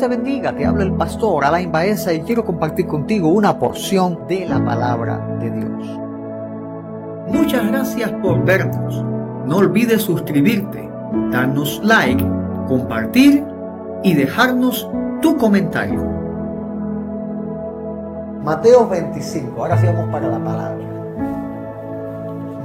te 0.00 0.08
bendiga, 0.08 0.56
te 0.56 0.64
habla 0.64 0.84
el 0.84 0.94
pastor 0.94 1.44
Alain 1.44 1.70
Baeza 1.70 2.10
y 2.14 2.22
quiero 2.22 2.42
compartir 2.42 2.86
contigo 2.86 3.28
una 3.28 3.58
porción 3.58 4.26
de 4.26 4.46
la 4.46 4.64
palabra 4.64 5.18
de 5.38 5.50
Dios. 5.50 5.86
Muchas 7.28 7.66
gracias 7.66 8.10
por 8.22 8.42
vernos. 8.42 9.04
No 9.44 9.58
olvides 9.58 10.00
suscribirte, 10.00 10.90
darnos 11.30 11.82
like, 11.84 12.26
compartir 12.66 13.44
y 14.02 14.14
dejarnos 14.14 14.88
tu 15.20 15.36
comentario. 15.36 16.02
Mateo 18.42 18.88
25, 18.88 19.60
ahora 19.60 19.76
sí 19.76 19.86
vamos 19.86 20.10
para 20.10 20.28
la 20.28 20.42
palabra. 20.42 20.86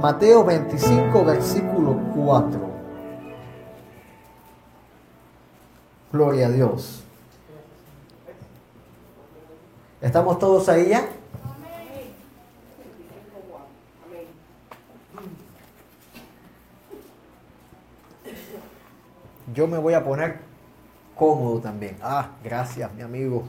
Mateo 0.00 0.42
25, 0.42 1.22
versículo 1.22 1.98
4. 2.14 2.60
Gloria 6.12 6.46
a 6.46 6.50
Dios. 6.50 7.05
¿Estamos 10.00 10.38
todos 10.38 10.68
ahí 10.68 10.88
ya? 10.90 11.08
Yo 19.54 19.66
me 19.66 19.78
voy 19.78 19.94
a 19.94 20.04
poner 20.04 20.38
cómodo 21.14 21.60
también. 21.60 21.96
Ah, 22.02 22.28
gracias, 22.44 22.92
mi 22.92 23.00
amigo. 23.02 23.44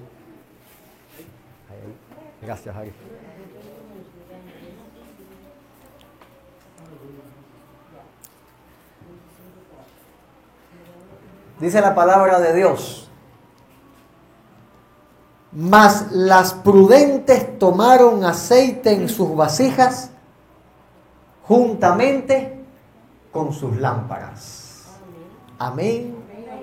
Gracias, 2.42 2.74
Ari. 2.74 2.94
Dice 11.60 11.82
la 11.82 11.94
palabra 11.94 12.40
de 12.40 12.54
Dios. 12.54 13.07
Mas 15.60 16.12
las 16.12 16.54
prudentes 16.54 17.58
tomaron 17.58 18.24
aceite 18.24 18.92
en 18.92 19.10
sus 19.10 19.36
vasijas 19.36 20.12
juntamente 21.48 22.64
con 23.32 23.52
sus 23.52 23.76
lámparas. 23.78 24.84
Amén 25.58 26.16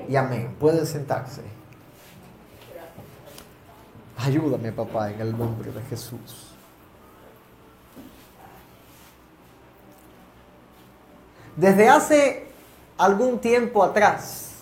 y 0.08 0.14
amén. 0.14 0.54
Pueden 0.60 0.86
sentarse. 0.86 1.42
Ayúdame, 4.16 4.70
papá, 4.70 5.10
en 5.10 5.20
el 5.22 5.36
nombre 5.36 5.72
de 5.72 5.82
Jesús. 5.90 6.54
Desde 11.56 11.88
hace 11.88 12.46
algún 12.96 13.40
tiempo 13.40 13.82
atrás, 13.82 14.53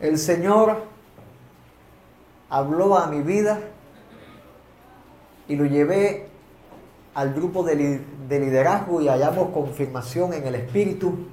el 0.00 0.18
Señor 0.18 0.82
habló 2.48 2.96
a 2.96 3.06
mi 3.06 3.20
vida 3.20 3.60
y 5.46 5.56
lo 5.56 5.66
llevé 5.66 6.28
al 7.14 7.34
grupo 7.34 7.62
de, 7.62 8.04
liderazgo 8.28 9.00
y 9.00 9.08
hallamos 9.08 9.50
confirmación 9.50 10.32
en 10.32 10.46
el 10.46 10.54
Espíritu 10.54 11.26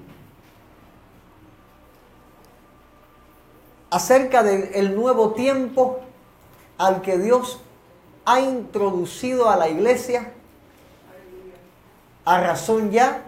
acerca 3.90 4.44
del 4.44 4.96
nuevo 4.96 5.32
tiempo 5.32 6.02
al 6.78 7.02
que 7.02 7.18
Dios 7.18 7.62
ha 8.26 8.42
introducido 8.42 9.50
a 9.50 9.56
la 9.56 9.70
iglesia 9.70 10.34
a 12.26 12.42
razón 12.42 12.92
ya 12.92 13.24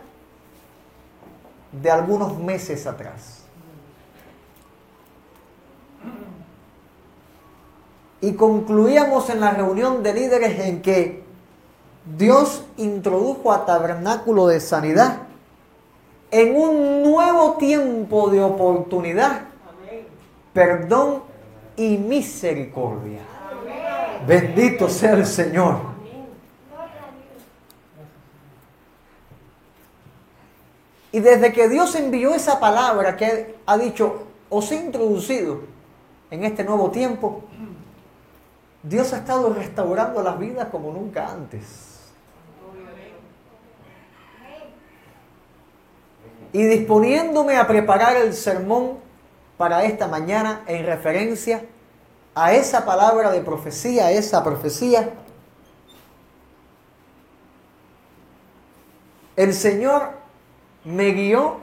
de 1.71 1.89
algunos 1.89 2.37
meses 2.37 2.85
atrás. 2.85 3.38
Y 8.21 8.33
concluíamos 8.33 9.29
en 9.29 9.39
la 9.39 9.51
reunión 9.51 10.03
de 10.03 10.13
líderes 10.13 10.59
en 10.59 10.81
que 10.81 11.23
Dios 12.17 12.65
introdujo 12.77 13.51
a 13.51 13.65
Tabernáculo 13.65 14.47
de 14.47 14.59
Sanidad 14.59 15.19
en 16.31 16.55
un 16.55 17.03
nuevo 17.03 17.53
tiempo 17.53 18.29
de 18.29 18.43
oportunidad, 18.43 19.41
perdón 20.53 21.23
y 21.75 21.97
misericordia. 21.97 23.21
Bendito 24.27 24.89
sea 24.89 25.13
el 25.13 25.25
Señor. 25.25 25.77
Y 31.11 31.19
desde 31.21 31.51
que 31.53 31.69
Dios 31.69 31.95
envió 31.95 32.35
esa 32.35 32.59
palabra 32.59 33.17
que 33.17 33.55
ha 33.65 33.77
dicho, 33.77 34.27
os 34.49 34.71
he 34.71 34.75
introducido 34.75 35.61
en 36.29 36.43
este 36.43 36.63
nuevo 36.63 36.91
tiempo, 36.91 37.43
Dios 38.83 39.11
ha 39.13 39.17
estado 39.17 39.53
restaurando 39.53 40.23
las 40.23 40.39
vidas 40.39 40.69
como 40.69 40.91
nunca 40.91 41.29
antes. 41.29 41.65
Y 46.51 46.63
disponiéndome 46.63 47.57
a 47.57 47.67
preparar 47.67 48.15
el 48.17 48.33
sermón 48.33 48.97
para 49.57 49.83
esta 49.83 50.07
mañana 50.07 50.63
en 50.65 50.85
referencia 50.85 51.63
a 52.33 52.53
esa 52.53 52.85
palabra 52.85 53.31
de 53.31 53.41
profecía, 53.41 54.07
a 54.07 54.11
esa 54.11 54.43
profecía, 54.43 55.11
el 59.35 59.53
Señor 59.53 60.11
me 60.85 61.11
guió 61.11 61.57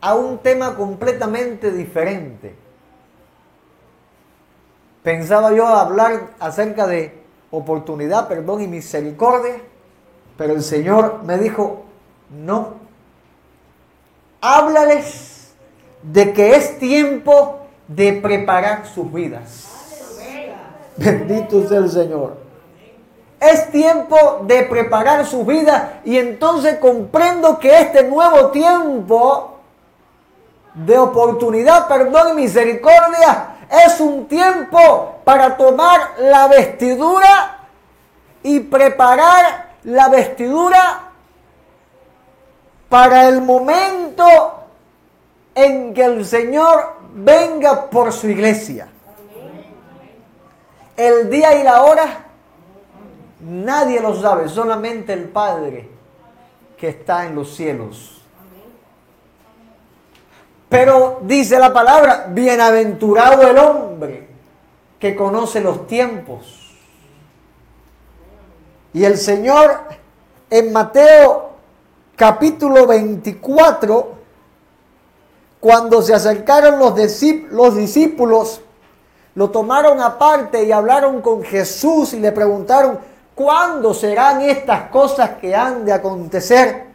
a 0.00 0.14
un 0.14 0.38
tema 0.38 0.76
completamente 0.76 1.72
diferente 1.72 2.63
Pensaba 5.04 5.52
yo 5.52 5.66
hablar 5.66 6.30
acerca 6.40 6.86
de 6.86 7.12
oportunidad, 7.50 8.26
perdón 8.26 8.62
y 8.62 8.66
misericordia, 8.66 9.56
pero 10.38 10.54
el 10.54 10.62
Señor 10.62 11.20
me 11.24 11.36
dijo, 11.36 11.84
no, 12.30 12.76
háblales 14.40 15.52
de 16.02 16.32
que 16.32 16.56
es 16.56 16.78
tiempo 16.78 17.58
de 17.86 18.14
preparar 18.14 18.86
sus 18.86 19.12
vidas. 19.12 19.68
Bendito 20.96 21.68
sea 21.68 21.78
el 21.80 21.90
Señor. 21.90 22.38
Es 23.38 23.70
tiempo 23.70 24.40
de 24.46 24.62
preparar 24.62 25.26
sus 25.26 25.44
vidas 25.44 25.82
y 26.06 26.16
entonces 26.16 26.78
comprendo 26.78 27.58
que 27.58 27.78
este 27.78 28.04
nuevo 28.04 28.48
tiempo 28.52 29.58
de 30.72 30.96
oportunidad, 30.96 31.88
perdón 31.88 32.30
y 32.30 32.40
misericordia 32.40 33.53
es 33.70 34.00
un 34.00 34.26
tiempo 34.26 35.16
para 35.24 35.56
tomar 35.56 36.14
la 36.18 36.48
vestidura 36.48 37.58
y 38.42 38.60
preparar 38.60 39.74
la 39.84 40.08
vestidura 40.08 41.10
para 42.88 43.28
el 43.28 43.40
momento 43.40 44.24
en 45.54 45.94
que 45.94 46.04
el 46.04 46.24
Señor 46.24 46.94
venga 47.14 47.88
por 47.90 48.12
su 48.12 48.28
iglesia. 48.28 48.88
El 50.96 51.28
día 51.30 51.58
y 51.58 51.64
la 51.64 51.82
hora 51.82 52.24
nadie 53.40 54.00
lo 54.00 54.14
sabe, 54.20 54.48
solamente 54.48 55.12
el 55.12 55.24
Padre 55.24 55.90
que 56.76 56.88
está 56.88 57.26
en 57.26 57.34
los 57.34 57.54
cielos. 57.54 58.13
Pero 60.68 61.20
dice 61.22 61.58
la 61.58 61.72
palabra, 61.72 62.26
bienaventurado 62.30 63.48
el 63.48 63.58
hombre 63.58 64.28
que 64.98 65.14
conoce 65.14 65.60
los 65.60 65.86
tiempos. 65.86 66.72
Y 68.92 69.04
el 69.04 69.18
Señor 69.18 69.80
en 70.50 70.72
Mateo 70.72 71.50
capítulo 72.16 72.86
24, 72.86 74.14
cuando 75.60 76.02
se 76.02 76.14
acercaron 76.14 76.78
los, 76.78 76.94
los 77.50 77.76
discípulos, 77.76 78.60
lo 79.34 79.50
tomaron 79.50 80.00
aparte 80.00 80.64
y 80.64 80.72
hablaron 80.72 81.20
con 81.20 81.42
Jesús 81.42 82.14
y 82.14 82.20
le 82.20 82.30
preguntaron, 82.30 82.98
¿cuándo 83.34 83.92
serán 83.94 84.42
estas 84.42 84.90
cosas 84.90 85.30
que 85.40 85.54
han 85.54 85.84
de 85.84 85.92
acontecer? 85.92 86.93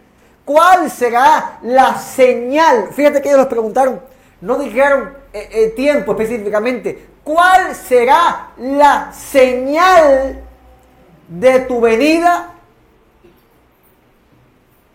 ¿Cuál 0.49 0.89
será 0.89 1.59
la 1.61 1.95
señal? 1.99 2.87
Fíjate 2.91 3.21
que 3.21 3.29
ellos 3.29 3.41
les 3.41 3.49
preguntaron, 3.49 4.01
no 4.41 4.57
dijeron 4.57 5.15
eh, 5.31 5.47
eh, 5.51 5.67
tiempo 5.75 6.13
específicamente. 6.13 7.07
¿Cuál 7.23 7.75
será 7.75 8.49
la 8.57 9.13
señal 9.13 10.43
de 11.27 11.59
tu 11.59 11.79
venida? 11.79 12.55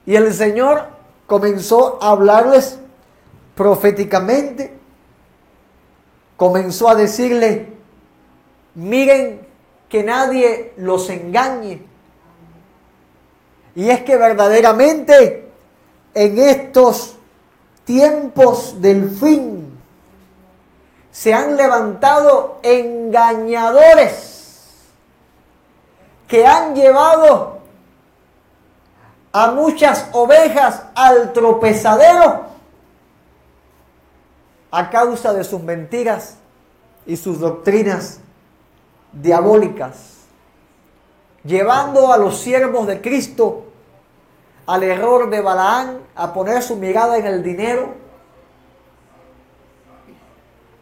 Y 0.05 0.17
el 0.17 0.35
Señor 0.35 0.89
comenzó 1.29 2.03
a 2.03 2.11
hablarles 2.11 2.81
proféticamente. 3.55 4.77
Comenzó 6.37 6.89
a 6.89 6.97
decirle, 6.97 7.69
miren 8.75 9.47
que 9.89 10.03
nadie 10.03 10.73
los 10.79 11.09
engañe. 11.11 11.81
Y 13.77 13.91
es 13.91 14.03
que 14.03 14.17
verdaderamente 14.17 15.44
en 16.15 16.39
estos 16.39 17.17
tiempos 17.85 18.81
del 18.81 19.11
fin 19.11 19.79
se 21.11 21.35
han 21.35 21.57
levantado 21.57 22.59
engañadores 22.63 24.33
que 26.27 26.47
han 26.47 26.75
llevado 26.75 27.59
a 29.33 29.51
muchas 29.51 30.09
ovejas 30.13 30.83
al 30.95 31.33
tropezadero 31.33 32.47
a 34.71 34.91
causa 34.91 35.33
de 35.33 35.45
sus 35.45 35.63
mentiras 35.63 36.37
y 37.07 37.17
sus 37.17 37.39
doctrinas 37.39 38.19
diabólicas, 39.13 40.15
llevando 41.45 42.13
a 42.13 42.19
los 42.19 42.39
siervos 42.39 42.87
de 42.89 43.01
Cristo 43.01 43.67
al 44.67 44.83
error 44.83 45.31
de 45.31 45.41
Balaán, 45.41 45.99
a 46.15 46.33
poner 46.33 46.63
su 46.63 46.77
mirada 46.77 47.19
en 47.19 47.27
el 47.27 47.43
dinero, 47.43 47.95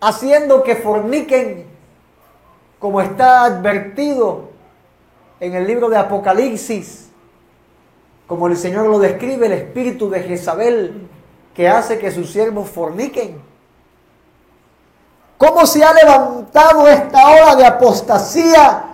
haciendo 0.00 0.62
que 0.62 0.76
forniquen, 0.76 1.66
como 2.78 3.00
está 3.00 3.44
advertido 3.44 4.50
en 5.40 5.54
el 5.54 5.66
libro 5.66 5.88
de 5.88 5.96
Apocalipsis, 5.96 7.10
como 8.26 8.46
el 8.46 8.56
Señor 8.56 8.86
lo 8.86 8.98
describe, 8.98 9.46
el 9.46 9.52
espíritu 9.52 10.08
de 10.08 10.20
Jezabel 10.20 11.08
que 11.54 11.68
hace 11.68 11.98
que 11.98 12.10
sus 12.10 12.30
siervos 12.30 12.70
forniquen. 12.70 13.42
¿Cómo 15.36 15.66
se 15.66 15.84
ha 15.84 15.92
levantado 15.92 16.86
esta 16.88 17.28
ola 17.28 17.56
de 17.56 17.66
apostasía 17.66 18.91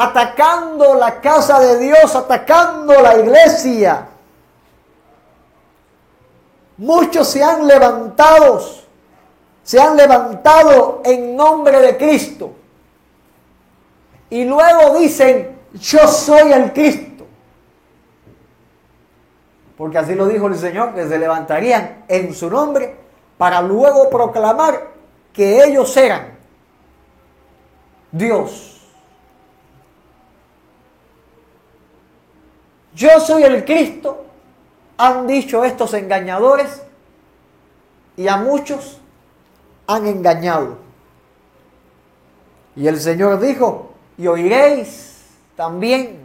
atacando 0.00 0.94
la 0.94 1.20
casa 1.20 1.60
de 1.60 1.78
Dios, 1.78 2.16
atacando 2.16 3.02
la 3.02 3.18
iglesia? 3.18 4.06
Muchos 6.78 7.28
se 7.28 7.44
han 7.44 7.66
levantado, 7.66 8.62
se 9.62 9.78
han 9.78 9.98
levantado 9.98 11.02
en 11.04 11.36
nombre 11.36 11.82
de 11.82 11.98
Cristo. 11.98 12.50
Y 14.30 14.46
luego 14.46 14.98
dicen, 14.98 15.58
yo 15.74 16.08
soy 16.08 16.50
el 16.52 16.72
Cristo. 16.72 17.26
Porque 19.76 19.98
así 19.98 20.14
lo 20.14 20.26
dijo 20.26 20.46
el 20.46 20.56
Señor, 20.56 20.94
que 20.94 21.06
se 21.06 21.18
levantarían 21.18 22.04
en 22.08 22.34
su 22.34 22.48
nombre 22.48 22.96
para 23.36 23.60
luego 23.60 24.08
proclamar 24.08 24.88
que 25.34 25.62
ellos 25.62 25.94
eran 25.98 26.38
Dios. 28.10 28.79
Yo 33.00 33.18
soy 33.18 33.44
el 33.44 33.64
Cristo, 33.64 34.26
han 34.98 35.26
dicho 35.26 35.64
estos 35.64 35.94
engañadores 35.94 36.82
y 38.14 38.28
a 38.28 38.36
muchos 38.36 38.98
han 39.86 40.06
engañado. 40.06 40.76
Y 42.76 42.86
el 42.86 43.00
Señor 43.00 43.40
dijo, 43.40 43.94
y 44.18 44.26
oiréis 44.26 45.16
también, 45.56 46.20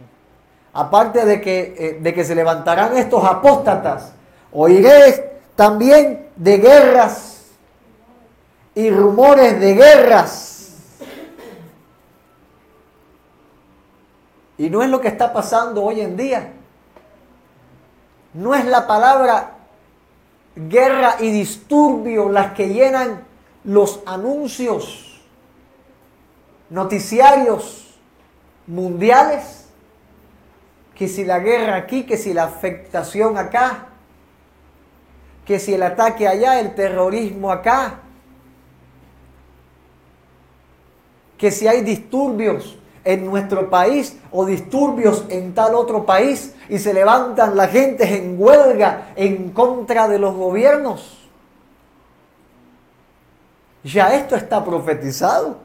aparte 0.74 1.24
de 1.24 1.40
que, 1.40 1.74
eh, 1.78 1.98
de 1.98 2.12
que 2.12 2.24
se 2.24 2.34
levantarán 2.34 2.94
estos 2.98 3.24
apóstatas, 3.24 4.12
oiréis 4.52 5.22
también 5.54 6.28
de 6.36 6.58
guerras 6.58 7.46
y 8.74 8.90
rumores 8.90 9.58
de 9.58 9.74
guerras. 9.74 10.74
Y 14.58 14.68
no 14.68 14.82
es 14.82 14.90
lo 14.90 15.00
que 15.00 15.08
está 15.08 15.32
pasando 15.32 15.82
hoy 15.82 16.02
en 16.02 16.18
día. 16.18 16.52
No 18.36 18.54
es 18.54 18.66
la 18.66 18.86
palabra 18.86 19.54
guerra 20.54 21.16
y 21.20 21.30
disturbio 21.30 22.28
las 22.28 22.52
que 22.52 22.68
llenan 22.68 23.24
los 23.64 24.00
anuncios 24.04 25.22
noticiarios 26.68 27.98
mundiales. 28.66 29.64
Que 30.94 31.08
si 31.08 31.24
la 31.24 31.38
guerra 31.38 31.76
aquí, 31.76 32.04
que 32.04 32.18
si 32.18 32.34
la 32.34 32.44
afectación 32.44 33.38
acá, 33.38 33.86
que 35.46 35.58
si 35.58 35.72
el 35.72 35.82
ataque 35.82 36.28
allá, 36.28 36.60
el 36.60 36.74
terrorismo 36.74 37.50
acá, 37.50 38.00
que 41.38 41.50
si 41.50 41.68
hay 41.68 41.80
disturbios 41.82 42.76
en 43.06 43.24
nuestro 43.24 43.70
país 43.70 44.18
o 44.32 44.44
disturbios 44.44 45.24
en 45.28 45.54
tal 45.54 45.76
otro 45.76 46.04
país 46.04 46.54
y 46.68 46.78
se 46.78 46.92
levantan 46.92 47.56
la 47.56 47.68
gente 47.68 48.16
en 48.16 48.34
huelga 48.36 49.12
en 49.14 49.50
contra 49.50 50.08
de 50.08 50.18
los 50.18 50.34
gobiernos. 50.34 51.28
Ya 53.84 54.12
esto 54.16 54.34
está 54.34 54.64
profetizado, 54.64 55.58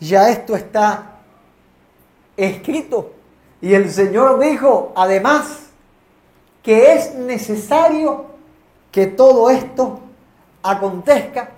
ya 0.00 0.30
esto 0.30 0.56
está 0.56 1.18
escrito. 2.34 3.12
Y 3.60 3.74
el 3.74 3.90
Señor 3.90 4.40
dijo, 4.40 4.92
además, 4.96 5.66
que 6.62 6.94
es 6.94 7.14
necesario 7.14 8.24
que 8.90 9.06
todo 9.06 9.50
esto 9.50 10.00
acontezca, 10.62 11.50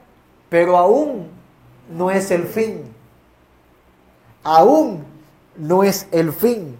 pero 0.48 0.76
aún 0.76 1.28
no 1.88 2.10
es 2.10 2.32
el 2.32 2.44
fin. 2.44 2.89
Aún 4.42 5.04
no 5.56 5.82
es 5.82 6.06
el 6.10 6.32
fin. 6.32 6.78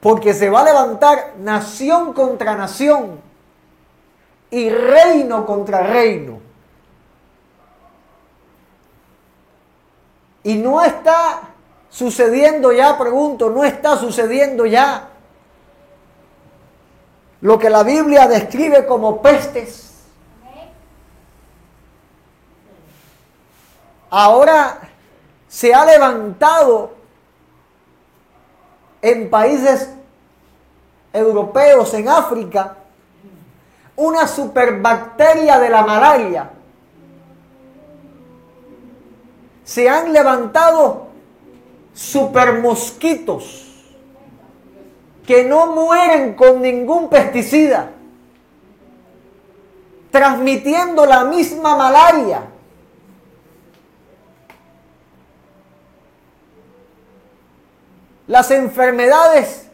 Porque 0.00 0.34
se 0.34 0.50
va 0.50 0.60
a 0.60 0.64
levantar 0.64 1.34
nación 1.38 2.12
contra 2.12 2.54
nación 2.54 3.20
y 4.50 4.70
reino 4.70 5.44
contra 5.44 5.82
reino. 5.82 6.38
Y 10.44 10.54
no 10.54 10.84
está 10.84 11.40
sucediendo 11.90 12.70
ya, 12.70 12.96
pregunto, 12.96 13.50
no 13.50 13.64
está 13.64 13.96
sucediendo 13.96 14.64
ya 14.66 15.08
lo 17.40 17.58
que 17.58 17.68
la 17.68 17.82
Biblia 17.82 18.28
describe 18.28 18.86
como 18.86 19.20
pestes. 19.20 19.85
Ahora 24.10 24.78
se 25.48 25.74
ha 25.74 25.84
levantado 25.84 26.90
en 29.02 29.30
países 29.30 29.90
europeos, 31.12 31.92
en 31.94 32.08
África, 32.08 32.76
una 33.96 34.26
superbacteria 34.26 35.58
de 35.58 35.68
la 35.70 35.82
malaria. 35.84 36.50
Se 39.64 39.88
han 39.88 40.12
levantado 40.12 41.06
supermosquitos 41.94 43.66
que 45.26 45.44
no 45.44 45.74
mueren 45.74 46.34
con 46.34 46.62
ningún 46.62 47.08
pesticida, 47.08 47.90
transmitiendo 50.10 51.04
la 51.04 51.24
misma 51.24 51.76
malaria. 51.76 52.42
Las 58.26 58.50
enfermedades 58.50 59.66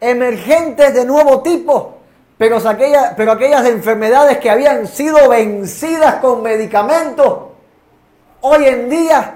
emergentes 0.00 0.94
de 0.94 1.04
nuevo 1.04 1.42
tipo, 1.42 1.98
pero 2.38 2.56
aquellas, 2.56 3.66
enfermedades 3.66 4.38
que 4.38 4.50
habían 4.50 4.86
sido 4.86 5.28
vencidas 5.28 6.16
con 6.16 6.42
medicamentos, 6.42 7.50
hoy 8.40 8.64
en 8.64 8.88
día 8.88 9.34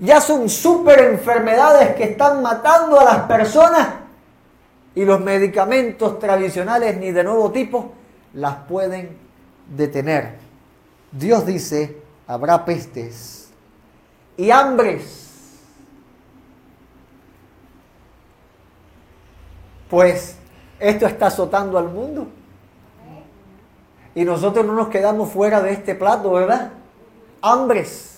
ya 0.00 0.20
son 0.20 0.48
super 0.48 0.98
enfermedades 1.00 1.94
que 1.94 2.04
están 2.04 2.42
matando 2.42 2.98
a 2.98 3.04
las 3.04 3.18
personas 3.20 3.88
y 4.94 5.04
los 5.04 5.20
medicamentos 5.20 6.18
tradicionales 6.18 6.96
ni 6.96 7.12
de 7.12 7.22
nuevo 7.22 7.52
tipo 7.52 7.92
las 8.34 8.56
pueden 8.68 9.16
detener. 9.68 10.34
Dios 11.12 11.46
dice, 11.46 11.96
habrá 12.26 12.64
pestes 12.64 13.50
y 14.36 14.50
hambres. 14.50 15.27
Pues 19.90 20.36
esto 20.78 21.06
está 21.06 21.26
azotando 21.26 21.78
al 21.78 21.88
mundo. 21.88 22.26
Y 24.14 24.24
nosotros 24.24 24.64
no 24.66 24.72
nos 24.72 24.88
quedamos 24.88 25.30
fuera 25.30 25.60
de 25.60 25.72
este 25.72 25.94
plato, 25.94 26.32
¿verdad? 26.32 26.72
Hambres 27.40 28.08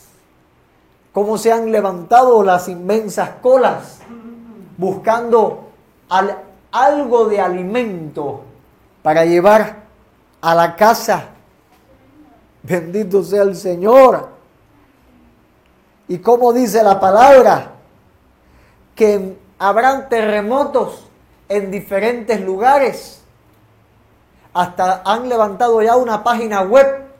cómo 1.12 1.38
se 1.38 1.52
han 1.52 1.70
levantado 1.72 2.42
las 2.42 2.68
inmensas 2.68 3.30
colas 3.42 3.98
buscando 4.76 5.70
algo 6.72 7.26
de 7.26 7.40
alimento 7.40 8.42
para 9.02 9.24
llevar 9.24 9.84
a 10.40 10.54
la 10.54 10.76
casa. 10.76 11.26
Bendito 12.62 13.22
sea 13.22 13.42
el 13.42 13.56
Señor. 13.56 14.28
Y 16.08 16.18
como 16.18 16.52
dice 16.52 16.82
la 16.82 16.98
palabra, 16.98 17.72
que 18.94 19.36
habrán 19.58 20.08
terremotos 20.08 21.09
en 21.50 21.70
diferentes 21.70 22.40
lugares. 22.40 23.22
Hasta 24.54 25.02
han 25.04 25.28
levantado 25.28 25.82
ya 25.82 25.96
una 25.96 26.24
página 26.24 26.62
web 26.62 27.10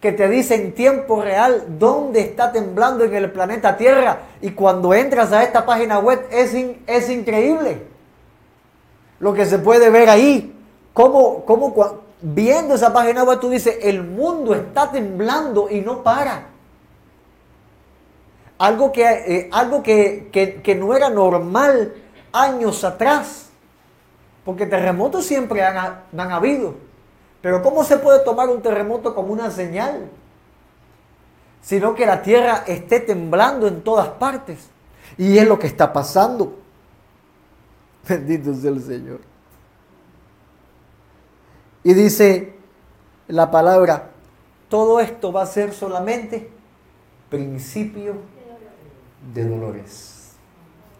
que 0.00 0.10
te 0.10 0.28
dice 0.28 0.56
en 0.56 0.74
tiempo 0.74 1.22
real 1.22 1.78
dónde 1.78 2.20
está 2.20 2.50
temblando 2.50 3.04
en 3.04 3.14
el 3.14 3.30
planeta 3.30 3.76
Tierra. 3.76 4.18
Y 4.42 4.50
cuando 4.50 4.92
entras 4.92 5.32
a 5.32 5.44
esta 5.44 5.64
página 5.64 6.00
web 6.00 6.26
es, 6.32 6.52
es 6.86 7.08
increíble 7.08 7.94
lo 9.20 9.32
que 9.32 9.46
se 9.46 9.58
puede 9.58 9.88
ver 9.90 10.10
ahí. 10.10 10.54
Cómo, 10.92 11.44
cómo 11.44 11.74
viendo 12.20 12.74
esa 12.74 12.92
página 12.92 13.24
web 13.24 13.40
tú 13.40 13.48
dices, 13.48 13.78
el 13.82 14.02
mundo 14.02 14.54
está 14.54 14.90
temblando 14.90 15.68
y 15.70 15.80
no 15.80 16.02
para. 16.02 16.48
Algo 18.58 18.92
que, 18.92 19.02
eh, 19.02 19.48
algo 19.52 19.82
que, 19.82 20.28
que, 20.62 20.74
no 20.74 20.94
era 20.94 21.10
normal 21.10 21.94
años 22.32 22.84
atrás. 22.84 23.50
Porque 24.44 24.66
terremotos 24.66 25.24
siempre 25.24 25.62
han, 25.64 26.30
habido. 26.30 26.74
Pero 27.40 27.62
¿cómo 27.62 27.84
se 27.84 27.96
puede 27.96 28.24
tomar 28.24 28.48
un 28.48 28.60
terremoto 28.62 29.14
como 29.14 29.32
una 29.32 29.50
señal? 29.50 30.10
Sino 31.62 31.94
que 31.94 32.04
la 32.04 32.22
tierra 32.22 32.64
esté 32.66 33.00
temblando 33.00 33.66
en 33.66 33.82
todas 33.82 34.08
partes. 34.08 34.68
Y 35.16 35.38
es 35.38 35.48
lo 35.48 35.58
que 35.58 35.66
está 35.66 35.92
pasando. 35.92 36.58
Bendito 38.08 38.54
sea 38.54 38.70
el 38.70 38.82
Señor. 38.82 39.20
Y 41.82 41.94
dice 41.94 42.54
la 43.28 43.50
palabra, 43.50 44.10
todo 44.68 45.00
esto 45.00 45.32
va 45.32 45.42
a 45.42 45.46
ser 45.46 45.72
solamente 45.72 46.50
principio 47.30 48.14
de 49.32 49.48
dolores. 49.48 50.13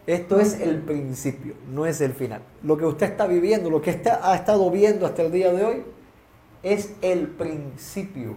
Esto 0.07 0.39
es 0.39 0.61
el 0.61 0.83
principio, 0.83 1.55
no 1.73 1.87
es 1.87 2.01
el 2.01 2.13
final. 2.13 2.43
Lo 2.63 2.77
que 2.77 2.85
usted 2.85 3.07
está 3.07 3.27
viviendo, 3.27 3.71
lo 3.71 3.81
que 3.81 3.91
usted 3.91 4.13
ha 4.23 4.35
estado 4.35 4.71
viendo 4.71 5.07
hasta 5.07 5.23
el 5.23 5.33
día 5.33 5.51
de 5.53 5.65
hoy, 5.65 5.85
es 6.63 6.93
el 7.01 7.29
principio, 7.29 8.35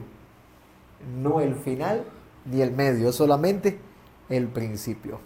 no 1.21 1.41
el 1.41 1.55
final 1.55 2.03
ni 2.45 2.61
el 2.61 2.71
medio, 2.71 3.09
es 3.09 3.15
solamente 3.15 3.79
el 4.29 4.47
principio. 4.47 5.19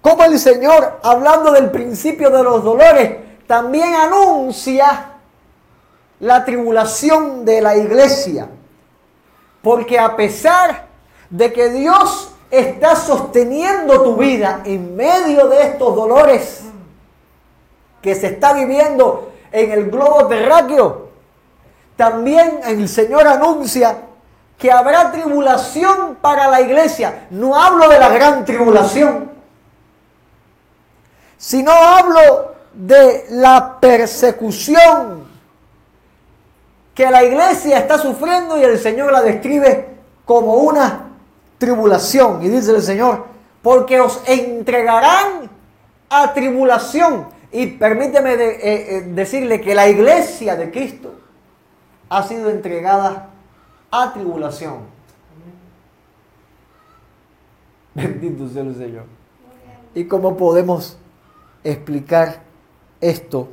Como 0.00 0.24
el 0.24 0.38
Señor, 0.38 1.00
hablando 1.02 1.52
del 1.52 1.70
principio 1.70 2.30
de 2.30 2.42
los 2.42 2.62
dolores, 2.64 3.16
también 3.46 3.94
anuncia 3.94 5.12
la 6.20 6.44
tribulación 6.44 7.44
de 7.44 7.60
la 7.60 7.76
iglesia. 7.76 8.48
Porque 9.62 9.98
a 9.98 10.16
pesar 10.16 10.86
de 11.30 11.52
que 11.52 11.70
Dios 11.70 12.32
está 12.50 12.96
sosteniendo 12.96 14.02
tu 14.02 14.16
vida 14.16 14.62
en 14.64 14.96
medio 14.96 15.48
de 15.48 15.62
estos 15.62 15.94
dolores 15.94 16.62
que 18.00 18.14
se 18.14 18.28
está 18.28 18.52
viviendo 18.52 19.32
en 19.50 19.72
el 19.72 19.90
globo 19.90 20.26
terráqueo, 20.26 21.08
también 21.96 22.60
el 22.64 22.88
Señor 22.88 23.26
anuncia 23.26 23.98
que 24.58 24.70
habrá 24.70 25.10
tribulación 25.10 26.16
para 26.20 26.48
la 26.48 26.60
iglesia. 26.60 27.26
No 27.30 27.56
hablo 27.56 27.88
de 27.88 27.98
la 27.98 28.08
gran 28.10 28.44
tribulación, 28.44 29.30
sino 31.36 31.72
hablo 31.72 32.54
de 32.72 33.26
la 33.30 33.78
persecución 33.80 35.26
que 36.94 37.10
la 37.10 37.24
iglesia 37.24 37.78
está 37.78 37.98
sufriendo 37.98 38.58
y 38.58 38.64
el 38.64 38.78
Señor 38.78 39.12
la 39.12 39.22
describe 39.22 39.88
como 40.24 40.54
una 40.54 41.05
tribulación. 41.58 42.42
Y 42.42 42.48
dice 42.48 42.72
el 42.72 42.82
Señor, 42.82 43.26
porque 43.62 44.00
os 44.00 44.22
entregarán 44.26 45.50
a 46.08 46.32
tribulación. 46.32 47.28
Y 47.52 47.66
permíteme 47.68 48.34
eh, 48.34 48.58
eh, 48.62 49.00
decirle 49.14 49.60
que 49.60 49.74
la 49.74 49.88
iglesia 49.88 50.56
de 50.56 50.70
Cristo 50.70 51.14
ha 52.08 52.22
sido 52.22 52.50
entregada 52.50 53.30
a 53.90 54.12
tribulación. 54.12 54.78
Bendito 57.94 58.48
sea 58.48 58.62
el 58.62 58.76
Señor. 58.76 59.04
¿Y 59.94 60.04
cómo 60.04 60.36
podemos 60.36 60.98
explicar 61.64 62.42
esto? 63.00 63.48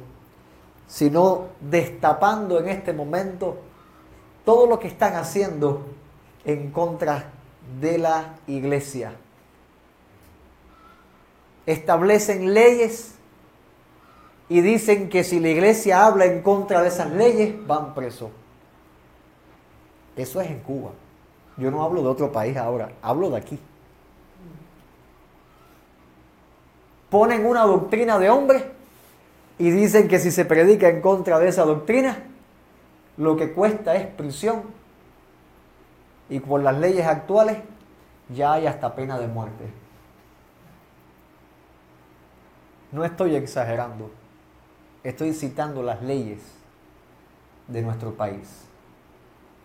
Sino 0.87 1.45
destapando 1.61 2.59
en 2.59 2.67
este 2.67 2.91
momento 2.91 3.57
todo 4.43 4.67
lo 4.67 4.79
que 4.79 4.89
están 4.89 5.15
haciendo 5.15 5.85
en 6.43 6.71
contra 6.71 7.31
de 7.79 7.97
la 7.97 8.35
iglesia. 8.47 9.13
Establecen 11.65 12.53
leyes 12.53 13.15
y 14.49 14.61
dicen 14.61 15.09
que 15.09 15.23
si 15.23 15.39
la 15.39 15.49
iglesia 15.49 16.05
habla 16.05 16.25
en 16.25 16.41
contra 16.41 16.81
de 16.81 16.89
esas 16.89 17.11
leyes, 17.11 17.55
van 17.65 17.93
presos. 17.93 18.29
Eso 20.15 20.41
es 20.41 20.49
en 20.49 20.59
Cuba. 20.59 20.91
Yo 21.57 21.71
no 21.71 21.83
hablo 21.83 22.01
de 22.01 22.07
otro 22.07 22.31
país 22.31 22.57
ahora, 22.57 22.91
hablo 23.01 23.29
de 23.29 23.37
aquí. 23.37 23.59
Ponen 27.09 27.45
una 27.45 27.63
doctrina 27.63 28.17
de 28.17 28.29
hombre 28.29 28.71
y 29.59 29.69
dicen 29.69 30.07
que 30.07 30.19
si 30.19 30.31
se 30.31 30.45
predica 30.45 30.89
en 30.89 30.99
contra 30.99 31.39
de 31.39 31.47
esa 31.47 31.63
doctrina, 31.63 32.23
lo 33.17 33.37
que 33.37 33.51
cuesta 33.53 33.95
es 33.95 34.07
prisión. 34.07 34.63
Y 36.33 36.39
por 36.39 36.63
las 36.63 36.75
leyes 36.75 37.05
actuales 37.05 37.59
ya 38.27 38.53
hay 38.53 38.65
hasta 38.65 38.95
pena 38.95 39.19
de 39.19 39.27
muerte. 39.27 39.65
No 42.91 43.05
estoy 43.05 43.35
exagerando, 43.35 44.09
estoy 45.03 45.33
citando 45.33 45.83
las 45.83 46.01
leyes 46.01 46.39
de 47.67 47.83
nuestro 47.83 48.15
país 48.15 48.65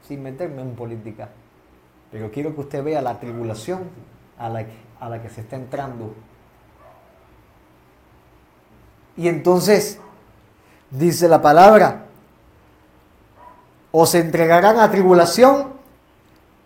sin 0.07 0.23
meterme 0.23 0.61
en 0.61 0.75
política. 0.75 1.31
Pero 2.13 2.31
quiero 2.31 2.55
que 2.55 2.61
usted 2.61 2.85
vea 2.85 3.01
la 3.01 3.19
tribulación 3.19 3.85
a 4.39 4.51
la 4.51 4.67
que, 4.67 4.73
a 5.01 5.09
la 5.09 5.23
que 5.23 5.31
se 5.31 5.41
está 5.41 5.57
entrando. 5.57 6.13
Y 9.17 9.29
entonces, 9.29 10.01
dice 10.91 11.29
la 11.29 11.41
palabra, 11.41 12.05
os 13.91 14.15
entregarán 14.15 14.79
a 14.79 14.91
tribulación 14.91 15.78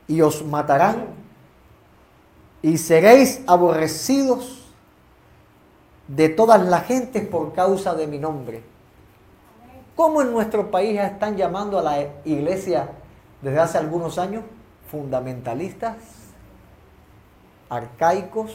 y 0.08 0.20
os 0.20 0.44
matarán 0.44 1.06
y 2.62 2.78
seréis 2.78 3.42
aborrecidos 3.46 4.66
de 6.08 6.28
todas 6.28 6.62
las 6.62 6.86
gentes 6.86 7.26
por 7.26 7.52
causa 7.52 7.94
de 7.94 8.06
mi 8.06 8.18
nombre. 8.18 8.62
¿Cómo 9.96 10.22
en 10.22 10.32
nuestro 10.32 10.70
país 10.70 10.98
están 10.98 11.36
llamando 11.36 11.78
a 11.78 11.82
la 11.82 12.00
iglesia 12.24 12.88
desde 13.40 13.58
hace 13.58 13.78
algunos 13.78 14.18
años 14.18 14.44
fundamentalistas, 14.90 15.96
arcaicos, 17.68 18.52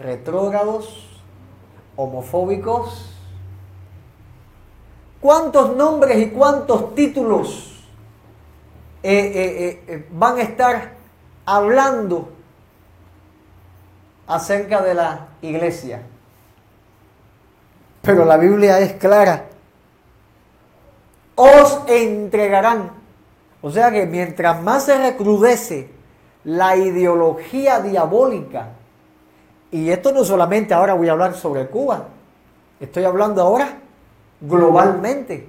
retrógrados, 0.00 1.08
homofóbicos. 1.96 3.14
¿Cuántos 5.20 5.76
nombres 5.76 6.18
y 6.18 6.30
cuántos 6.30 6.94
títulos 6.94 7.77
eh, 9.02 9.32
eh, 9.34 9.82
eh, 9.86 10.06
van 10.10 10.38
a 10.38 10.42
estar 10.42 10.92
hablando 11.46 12.30
acerca 14.26 14.82
de 14.82 14.94
la 14.94 15.28
iglesia? 15.42 16.02
Pero 18.02 18.24
la 18.24 18.36
Biblia 18.36 18.78
es 18.78 18.94
clara. 18.94 19.44
Os 21.34 21.82
entregarán 21.86 22.98
o 23.60 23.70
sea 23.70 23.90
que 23.90 24.06
mientras 24.06 24.62
más 24.62 24.84
se 24.84 24.98
recrudece 24.98 25.90
la 26.44 26.76
ideología 26.76 27.80
diabólica, 27.80 28.68
y 29.70 29.90
esto 29.90 30.12
no 30.12 30.24
solamente 30.24 30.72
ahora 30.72 30.94
voy 30.94 31.08
a 31.08 31.12
hablar 31.12 31.34
sobre 31.34 31.66
Cuba, 31.66 32.06
estoy 32.80 33.04
hablando 33.04 33.42
ahora 33.42 33.74
globalmente. 34.40 35.48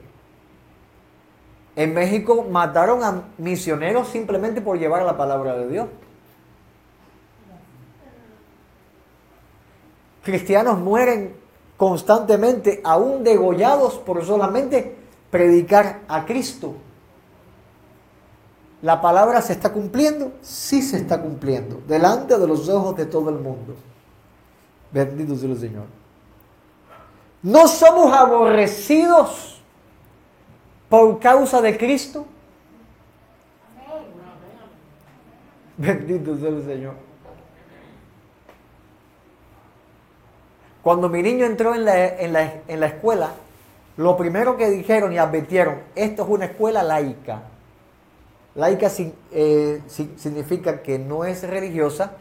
En 1.80 1.94
México 1.94 2.46
mataron 2.52 3.06
a 3.06 3.24
misioneros 3.38 4.10
simplemente 4.10 4.60
por 4.60 4.78
llevar 4.78 5.04
la 5.04 5.16
palabra 5.16 5.56
de 5.56 5.70
Dios. 5.70 5.88
Cristianos 10.22 10.78
mueren 10.78 11.38
constantemente, 11.78 12.82
aún 12.84 13.24
degollados 13.24 13.94
por 13.94 14.26
solamente 14.26 14.98
predicar 15.32 16.02
a 16.10 16.26
Cristo. 16.26 16.74
¿La 18.82 19.00
palabra 19.00 19.42
se 19.42 19.54
está 19.54 19.72
cumpliendo? 19.72 20.34
Sí 20.42 20.82
se 20.82 20.98
está 20.98 21.22
cumpliendo, 21.22 21.82
delante 21.88 22.38
de 22.38 22.46
los 22.46 22.68
ojos 22.68 22.98
de 22.98 23.06
todo 23.06 23.30
el 23.30 23.38
mundo. 23.38 23.74
Bendito 24.92 25.34
sea 25.38 25.48
el 25.48 25.58
Señor. 25.58 25.86
No 27.42 27.70
somos 27.70 28.12
aborrecidos 28.12 29.59
por 30.90 31.20
causa 31.20 31.62
de 31.62 31.78
Cristo. 31.78 32.26
Bendito 35.78 36.38
sea 36.38 36.50
el 36.50 36.66
Señor. 36.66 36.94
Cuando 40.82 41.08
mi 41.08 41.22
niño 41.22 41.46
entró 41.46 41.76
en 41.76 41.86
la, 41.86 42.06
en 42.06 42.80
la 42.80 42.86
escuela, 42.86 43.32
lo 43.98 44.16
primero 44.16 44.56
que 44.58 44.70
dijeron 44.70 45.12
y 45.12 45.18
advirtieron, 45.18 45.80
esto 45.96 46.24
es 46.24 46.30
una 46.30 46.46
escuela 46.46 46.84
laica. 46.84 47.44
Laica 48.56 48.90
eh, 49.32 49.82
significa 49.88 50.82
que 50.82 50.98
no 50.98 51.26
es 51.26 51.48
religiosa 51.48 52.14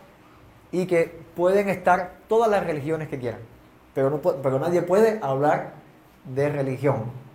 y 0.71 0.87
que 0.87 1.21
pueden 1.35 1.69
estar 1.69 2.15
todas 2.29 2.51
las 2.51 2.67
religiones 2.67 3.09
que 3.09 3.19
quieran, 3.19 3.41
pero, 3.95 4.11
no, 4.11 4.19
pero 4.19 4.59
nadie 4.59 4.83
puede 4.83 5.19
hablar 5.23 5.73
de 6.25 6.49
religión. 6.49 7.28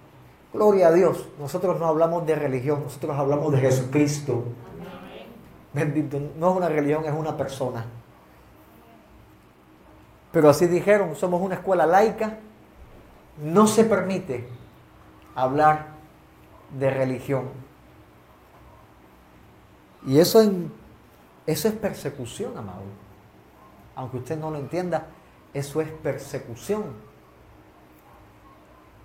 Gloria 0.54 0.90
a 0.90 0.92
Dios, 0.92 1.28
nosotros 1.40 1.80
no 1.80 1.88
hablamos 1.88 2.28
de 2.28 2.36
religión, 2.36 2.84
nosotros 2.84 3.18
hablamos 3.18 3.52
de 3.52 3.60
Jesucristo. 3.60 4.44
Bendito, 5.74 6.20
no 6.38 6.52
es 6.52 6.58
una 6.58 6.70
religión, 6.70 7.06
es 7.06 7.12
una 7.12 7.36
persona. 7.36 7.86
Pero 10.32 10.50
así 10.50 10.68
dijeron, 10.68 11.16
somos 11.16 11.42
una 11.42 11.56
escuela 11.56 11.88
laica, 11.88 12.38
no 13.42 13.66
se 13.66 13.84
permite 13.84 14.48
hablar 15.34 15.88
de 16.78 16.90
religión. 16.92 17.46
Y 20.06 20.20
eso, 20.20 20.40
eso 21.48 21.68
es 21.68 21.74
persecución, 21.74 22.56
amado. 22.56 22.84
Aunque 23.96 24.18
usted 24.18 24.38
no 24.38 24.52
lo 24.52 24.58
entienda, 24.58 25.08
eso 25.54 25.82
es 25.82 25.90
persecución. 25.90 26.84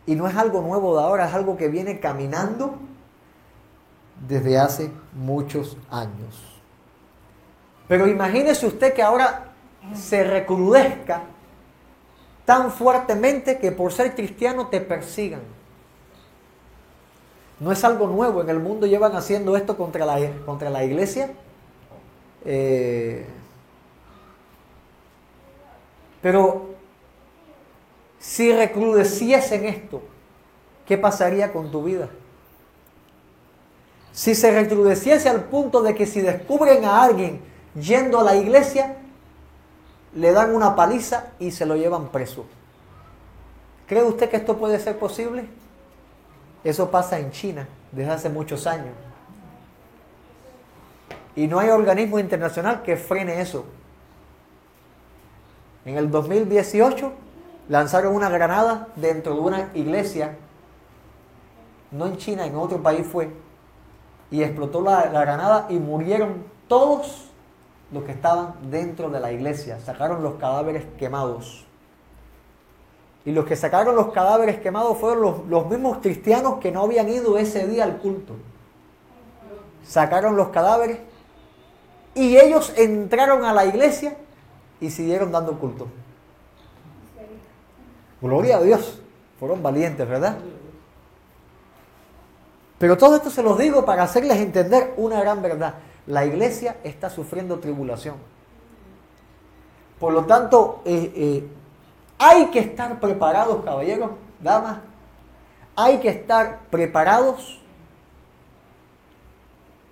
Y 0.08 0.14
no 0.14 0.26
es 0.26 0.34
algo 0.34 0.62
nuevo 0.62 0.96
de 0.96 1.02
ahora, 1.02 1.28
es 1.28 1.34
algo 1.34 1.58
que 1.58 1.68
viene 1.68 2.00
caminando 2.00 2.78
desde 4.26 4.58
hace 4.58 4.90
muchos 5.12 5.76
años. 5.90 6.62
Pero 7.88 8.06
imagínese 8.06 8.66
usted 8.66 8.94
que 8.94 9.02
ahora 9.02 9.52
se 9.94 10.24
recrudezca 10.24 11.24
tan 12.46 12.72
fuertemente 12.72 13.58
que 13.58 13.70
por 13.70 13.92
ser 13.92 14.14
cristiano 14.14 14.68
te 14.68 14.80
persigan. 14.80 15.42
No 17.60 17.70
es 17.70 17.84
algo 17.84 18.06
nuevo, 18.06 18.40
en 18.40 18.48
el 18.48 18.60
mundo 18.60 18.86
llevan 18.86 19.14
haciendo 19.14 19.58
esto 19.58 19.76
contra 19.76 20.06
la, 20.06 20.18
contra 20.46 20.70
la 20.70 20.84
iglesia. 20.84 21.32
Eh, 22.46 23.26
pero 26.22 26.67
si 28.18 28.52
recrudeciesen 28.52 29.64
esto, 29.64 30.02
¿qué 30.86 30.98
pasaría 30.98 31.52
con 31.52 31.70
tu 31.70 31.84
vida? 31.84 32.08
Si 34.12 34.34
se 34.34 34.50
recrudeciese 34.50 35.28
al 35.28 35.44
punto 35.44 35.82
de 35.82 35.94
que 35.94 36.06
si 36.06 36.20
descubren 36.20 36.84
a 36.84 37.02
alguien 37.02 37.40
yendo 37.80 38.18
a 38.18 38.24
la 38.24 38.34
iglesia, 38.34 38.96
le 40.14 40.32
dan 40.32 40.54
una 40.54 40.74
paliza 40.74 41.32
y 41.38 41.52
se 41.52 41.66
lo 41.66 41.76
llevan 41.76 42.08
preso. 42.08 42.46
¿Cree 43.86 44.02
usted 44.02 44.28
que 44.28 44.36
esto 44.36 44.56
puede 44.56 44.78
ser 44.80 44.98
posible? 44.98 45.46
Eso 46.64 46.90
pasa 46.90 47.18
en 47.18 47.30
China 47.30 47.68
desde 47.92 48.10
hace 48.10 48.28
muchos 48.28 48.66
años. 48.66 48.94
Y 51.36 51.46
no 51.46 51.60
hay 51.60 51.68
organismo 51.68 52.18
internacional 52.18 52.82
que 52.82 52.96
frene 52.96 53.40
eso. 53.40 53.64
En 55.84 55.96
el 55.96 56.10
2018 56.10 57.12
lanzaron 57.68 58.14
una 58.14 58.28
granada 58.28 58.88
dentro 58.96 59.34
de 59.34 59.40
una 59.40 59.70
iglesia, 59.74 60.36
no 61.90 62.06
en 62.06 62.16
China, 62.16 62.46
en 62.46 62.56
otro 62.56 62.82
país 62.82 63.06
fue, 63.06 63.30
y 64.30 64.42
explotó 64.42 64.82
la, 64.82 65.10
la 65.10 65.20
granada 65.20 65.66
y 65.68 65.78
murieron 65.78 66.44
todos 66.68 67.28
los 67.90 68.04
que 68.04 68.12
estaban 68.12 68.54
dentro 68.70 69.10
de 69.10 69.20
la 69.20 69.32
iglesia. 69.32 69.80
Sacaron 69.80 70.22
los 70.22 70.34
cadáveres 70.34 70.84
quemados. 70.98 71.66
Y 73.24 73.32
los 73.32 73.44
que 73.44 73.56
sacaron 73.56 73.96
los 73.96 74.12
cadáveres 74.12 74.58
quemados 74.60 74.96
fueron 74.98 75.50
los, 75.50 75.66
mismos 75.66 75.98
cristianos 75.98 76.60
que 76.60 76.72
no 76.72 76.82
habían 76.82 77.08
ido 77.08 77.36
ese 77.36 77.66
día 77.66 77.84
al 77.84 77.98
culto. 77.98 78.34
Sacaron 79.84 80.36
los 80.36 80.48
cadáveres 80.48 80.98
y 82.14 82.36
ellos 82.36 82.72
entraron 82.76 83.44
a 83.44 83.52
la 83.52 83.66
iglesia 83.66 84.16
y 84.80 84.90
siguieron 84.90 85.32
dando 85.32 85.58
culto. 85.58 85.88
Gloria 88.20 88.56
a 88.58 88.62
Dios. 88.62 89.00
Fueron 89.38 89.62
valientes, 89.62 90.08
¿verdad? 90.08 90.38
Pero 92.78 92.96
todo 92.96 93.16
esto 93.16 93.30
se 93.30 93.42
los 93.42 93.58
digo 93.58 93.84
para 93.84 94.02
hacerles 94.02 94.38
entender 94.38 94.94
una 94.96 95.20
gran 95.20 95.42
verdad 95.42 95.74
la 96.08 96.24
iglesia 96.24 96.78
está 96.84 97.10
sufriendo 97.10 97.58
tribulación. 97.58 98.16
Por 100.00 100.12
lo 100.14 100.24
tanto, 100.24 100.80
eh, 100.84 101.12
eh, 101.14 101.48
hay 102.18 102.46
que 102.46 102.60
estar 102.60 102.98
preparados, 102.98 103.62
caballeros, 103.62 104.12
damas. 104.40 104.78
Hay 105.76 105.98
que 105.98 106.08
estar 106.08 106.60
preparados 106.70 107.60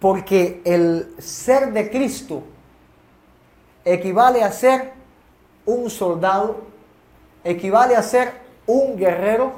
porque 0.00 0.62
el 0.64 1.14
ser 1.18 1.72
de 1.72 1.90
Cristo 1.90 2.42
equivale 3.84 4.42
a 4.42 4.50
ser 4.50 4.94
un 5.66 5.90
soldado, 5.90 6.62
equivale 7.46 7.96
a 7.96 8.02
ser 8.02 8.32
un 8.66 8.96
guerrero 8.96 9.52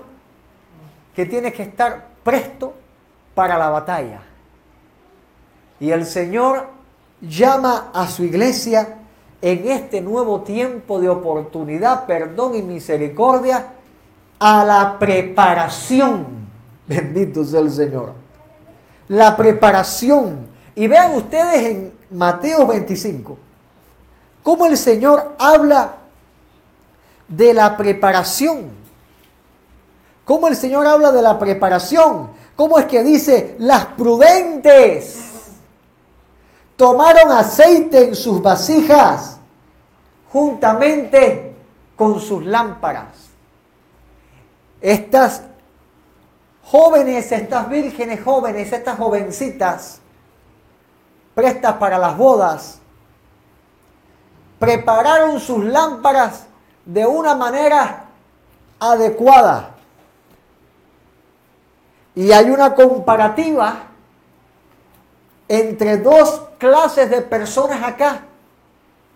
que 1.14 1.26
tiene 1.26 1.52
que 1.52 1.62
estar 1.62 2.08
presto 2.22 2.74
para 3.34 3.58
la 3.58 3.70
batalla. 3.70 4.20
Y 5.80 5.90
el 5.90 6.04
Señor 6.04 6.66
llama 7.20 7.90
a 7.94 8.06
su 8.06 8.24
iglesia 8.24 8.98
en 9.40 9.68
este 9.68 10.00
nuevo 10.00 10.42
tiempo 10.42 11.00
de 11.00 11.08
oportunidad, 11.08 12.06
perdón 12.06 12.56
y 12.56 12.62
misericordia 12.62 13.66
a 14.38 14.64
la 14.64 14.98
preparación. 14.98 16.48
Bendito 16.86 17.44
sea 17.44 17.60
el 17.60 17.70
Señor. 17.70 18.12
La 19.08 19.36
preparación. 19.36 20.48
Y 20.74 20.86
vean 20.86 21.14
ustedes 21.14 21.66
en 21.66 21.92
Mateo 22.10 22.66
25, 22.66 23.36
cómo 24.42 24.66
el 24.66 24.76
Señor 24.76 25.34
habla 25.38 25.97
de 27.28 27.54
la 27.54 27.76
preparación. 27.76 28.70
Cómo 30.24 30.48
el 30.48 30.56
Señor 30.56 30.86
habla 30.86 31.12
de 31.12 31.22
la 31.22 31.38
preparación. 31.38 32.30
Cómo 32.56 32.78
es 32.78 32.86
que 32.86 33.04
dice 33.04 33.54
las 33.58 33.86
prudentes 33.86 35.28
tomaron 36.78 37.32
aceite 37.32 38.04
en 38.04 38.14
sus 38.14 38.40
vasijas 38.40 39.38
juntamente 40.32 41.56
con 41.96 42.20
sus 42.20 42.44
lámparas. 42.46 43.08
Estas 44.80 45.42
jóvenes, 46.62 47.32
estas 47.32 47.68
vírgenes 47.68 48.22
jóvenes, 48.22 48.72
estas 48.72 48.96
jovencitas, 48.96 50.00
prestas 51.34 51.74
para 51.74 51.98
las 51.98 52.16
bodas, 52.16 52.78
prepararon 54.60 55.40
sus 55.40 55.64
lámparas 55.64 56.46
de 56.88 57.04
una 57.04 57.34
manera 57.34 58.06
adecuada. 58.80 59.74
Y 62.14 62.32
hay 62.32 62.48
una 62.48 62.74
comparativa 62.74 63.82
entre 65.48 65.98
dos 65.98 66.48
clases 66.56 67.10
de 67.10 67.20
personas 67.20 67.82
acá. 67.82 68.22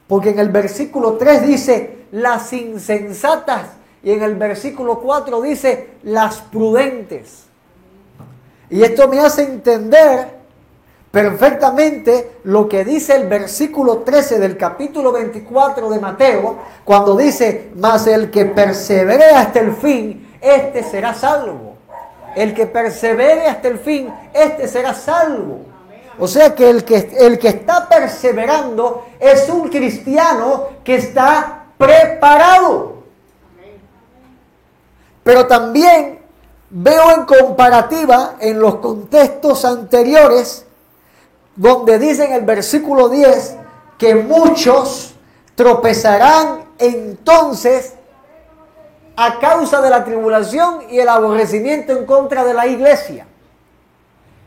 Porque 0.06 0.30
en 0.30 0.38
el 0.38 0.50
versículo 0.50 1.14
3 1.14 1.46
dice 1.46 2.06
las 2.12 2.52
insensatas 2.52 3.68
y 4.02 4.12
en 4.12 4.22
el 4.22 4.34
versículo 4.34 5.00
4 5.00 5.40
dice 5.40 5.94
las 6.02 6.42
prudentes. 6.42 7.44
Y 8.68 8.82
esto 8.82 9.08
me 9.08 9.18
hace 9.18 9.44
entender 9.44 10.41
perfectamente 11.12 12.38
lo 12.44 12.66
que 12.68 12.84
dice 12.84 13.14
el 13.14 13.28
versículo 13.28 13.98
13 13.98 14.38
del 14.38 14.56
capítulo 14.56 15.12
24 15.12 15.90
de 15.90 16.00
Mateo, 16.00 16.56
cuando 16.84 17.16
dice, 17.16 17.70
mas 17.76 18.06
el 18.06 18.30
que 18.30 18.46
persevere 18.46 19.26
hasta 19.26 19.60
el 19.60 19.74
fin, 19.74 20.36
este 20.40 20.82
será 20.82 21.14
salvo. 21.14 21.76
El 22.34 22.54
que 22.54 22.66
persevere 22.66 23.46
hasta 23.46 23.68
el 23.68 23.78
fin, 23.78 24.12
este 24.32 24.66
será 24.66 24.94
salvo. 24.94 25.60
O 26.18 26.26
sea 26.26 26.54
que 26.54 26.68
el, 26.70 26.82
que 26.84 27.14
el 27.20 27.38
que 27.38 27.48
está 27.48 27.88
perseverando 27.88 29.06
es 29.20 29.50
un 29.50 29.68
cristiano 29.68 30.68
que 30.82 30.94
está 30.96 31.66
preparado. 31.76 33.02
Pero 35.22 35.46
también 35.46 36.20
veo 36.70 37.10
en 37.12 37.24
comparativa 37.26 38.36
en 38.40 38.58
los 38.58 38.76
contextos 38.76 39.64
anteriores, 39.66 40.66
donde 41.56 41.98
dice 41.98 42.24
en 42.24 42.32
el 42.32 42.42
versículo 42.42 43.08
10 43.08 43.56
que 43.98 44.14
muchos 44.14 45.14
tropezarán 45.54 46.64
entonces 46.78 47.94
a 49.16 49.38
causa 49.38 49.80
de 49.80 49.90
la 49.90 50.04
tribulación 50.04 50.84
y 50.90 50.98
el 50.98 51.08
aborrecimiento 51.08 51.92
en 51.92 52.06
contra 52.06 52.44
de 52.44 52.54
la 52.54 52.66
iglesia. 52.66 53.26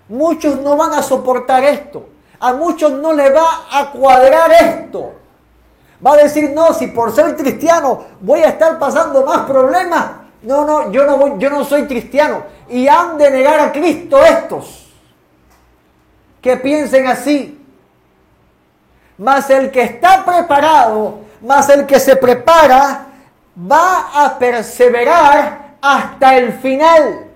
Muchos 0.09 0.59
no 0.61 0.75
van 0.75 0.93
a 0.93 1.03
soportar 1.03 1.63
esto. 1.63 2.09
A 2.39 2.53
muchos 2.53 2.91
no 2.91 3.13
le 3.13 3.29
va 3.31 3.67
a 3.71 3.91
cuadrar 3.91 4.51
esto. 4.51 5.13
Va 6.05 6.13
a 6.13 6.17
decir, 6.17 6.51
no, 6.53 6.73
si 6.73 6.87
por 6.87 7.13
ser 7.15 7.35
cristiano 7.35 8.03
voy 8.19 8.41
a 8.41 8.49
estar 8.49 8.77
pasando 8.77 9.23
más 9.23 9.45
problemas. 9.45 10.05
No, 10.41 10.65
no, 10.65 10.91
yo 10.91 11.05
no, 11.05 11.17
voy, 11.17 11.33
yo 11.37 11.49
no 11.49 11.63
soy 11.63 11.85
cristiano. 11.87 12.43
Y 12.69 12.87
han 12.87 13.17
de 13.17 13.31
negar 13.31 13.59
a 13.59 13.71
Cristo 13.71 14.23
estos 14.23 14.84
que 16.45 16.57
piensen 16.57 17.07
así. 17.07 17.59
Mas 19.17 19.49
el 19.49 19.71
que 19.71 19.81
está 19.81 20.23
preparado, 20.23 21.21
más 21.41 21.67
el 21.69 21.87
que 21.87 21.99
se 21.99 22.15
prepara, 22.15 23.07
va 23.59 24.11
a 24.13 24.37
perseverar 24.37 25.77
hasta 25.81 26.37
el 26.37 26.53
final. 26.53 27.31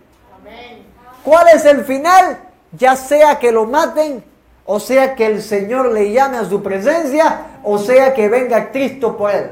¿Cuál 1.23 1.47
es 1.55 1.65
el 1.65 1.83
final? 1.85 2.37
Ya 2.71 2.95
sea 2.95 3.39
que 3.39 3.51
lo 3.51 3.65
maten, 3.65 4.23
o 4.63 4.79
sea 4.79 5.15
que 5.15 5.25
el 5.25 5.41
Señor 5.41 5.91
le 5.91 6.11
llame 6.11 6.37
a 6.37 6.45
su 6.45 6.61
presencia, 6.61 7.47
o 7.63 7.79
sea 7.79 8.13
que 8.13 8.29
venga 8.29 8.71
Cristo 8.71 9.17
por 9.17 9.31
él. 9.31 9.49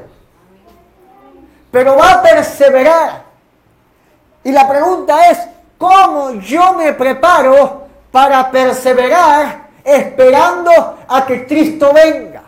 Pero 1.72 1.96
va 1.96 2.12
a 2.12 2.22
perseverar. 2.22 3.24
Y 4.44 4.52
la 4.52 4.68
pregunta 4.68 5.30
es, 5.30 5.40
¿cómo 5.76 6.34
yo 6.34 6.74
me 6.74 6.92
preparo 6.92 7.87
para 8.10 8.50
perseverar 8.50 9.68
esperando 9.84 10.98
a 11.08 11.26
que 11.26 11.46
Cristo 11.46 11.92
venga? 11.92 12.42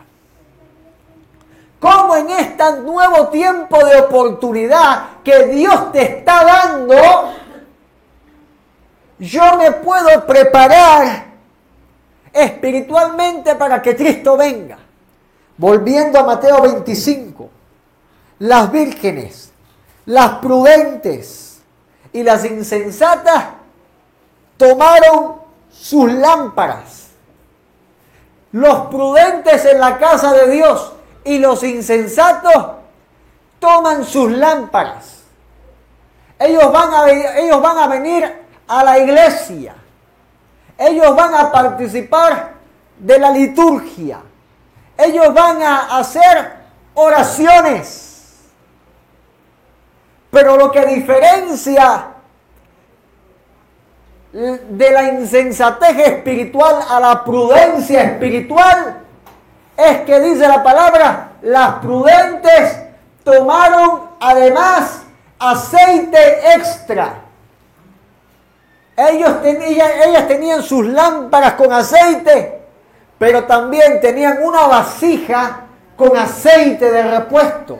¿Cómo 1.78 2.14
en 2.14 2.28
este 2.30 2.72
nuevo 2.82 3.28
tiempo 3.28 3.82
de 3.84 4.00
oportunidad 4.00 5.22
que 5.24 5.46
Dios 5.46 5.90
te 5.92 6.18
está 6.18 6.44
dando, 6.44 6.94
yo 9.18 9.56
me 9.56 9.72
puedo 9.72 10.26
preparar 10.26 11.24
espiritualmente 12.32 13.54
para 13.54 13.80
que 13.80 13.96
Cristo 13.96 14.36
venga? 14.36 14.76
Volviendo 15.56 16.18
a 16.18 16.24
Mateo 16.24 16.60
25, 16.60 17.48
las 18.40 18.70
vírgenes, 18.70 19.50
las 20.04 20.32
prudentes 20.32 21.60
y 22.12 22.22
las 22.22 22.44
insensatas 22.44 23.44
tomaron 24.58 25.39
sus 25.70 26.12
lámparas. 26.12 27.08
Los 28.52 28.86
prudentes 28.88 29.64
en 29.64 29.80
la 29.80 29.98
casa 29.98 30.32
de 30.32 30.50
Dios 30.50 30.92
y 31.24 31.38
los 31.38 31.62
insensatos 31.62 32.66
toman 33.58 34.04
sus 34.04 34.30
lámparas. 34.32 35.22
Ellos 36.38 36.72
van 36.72 36.92
a, 36.92 37.08
ellos 37.08 37.62
van 37.62 37.78
a 37.78 37.86
venir 37.86 38.42
a 38.66 38.84
la 38.84 38.98
iglesia. 38.98 39.74
Ellos 40.76 41.14
van 41.14 41.34
a 41.34 41.52
participar 41.52 42.54
de 42.98 43.18
la 43.18 43.30
liturgia 43.30 44.20
ellos 45.04 45.32
van 45.32 45.62
a 45.62 45.98
hacer 45.98 46.56
oraciones. 46.94 48.38
Pero 50.30 50.56
lo 50.56 50.70
que 50.70 50.86
diferencia 50.86 52.08
de 54.32 54.90
la 54.90 55.12
insensatez 55.12 55.98
espiritual 55.98 56.76
a 56.88 57.00
la 57.00 57.24
prudencia 57.24 58.02
espiritual 58.02 58.98
es 59.76 60.00
que 60.02 60.20
dice 60.20 60.46
la 60.46 60.62
palabra, 60.62 61.32
las 61.42 61.74
prudentes 61.76 62.78
tomaron 63.24 64.02
además 64.20 65.02
aceite 65.38 66.54
extra. 66.54 67.14
Ellos 68.96 69.42
tenían, 69.42 69.90
ellas 70.06 70.28
tenían 70.28 70.62
sus 70.62 70.86
lámparas 70.86 71.54
con 71.54 71.72
aceite 71.72 72.60
pero 73.20 73.44
también 73.44 74.00
tenían 74.00 74.38
una 74.42 74.66
vasija 74.66 75.66
con 75.94 76.16
aceite 76.16 76.90
de 76.90 77.02
repuesto. 77.02 77.78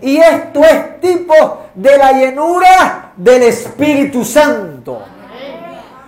Y 0.00 0.16
esto 0.18 0.62
es 0.62 1.00
tipo 1.00 1.64
de 1.74 1.98
la 1.98 2.12
llenura 2.12 3.10
del 3.16 3.42
Espíritu 3.42 4.24
Santo. 4.24 5.02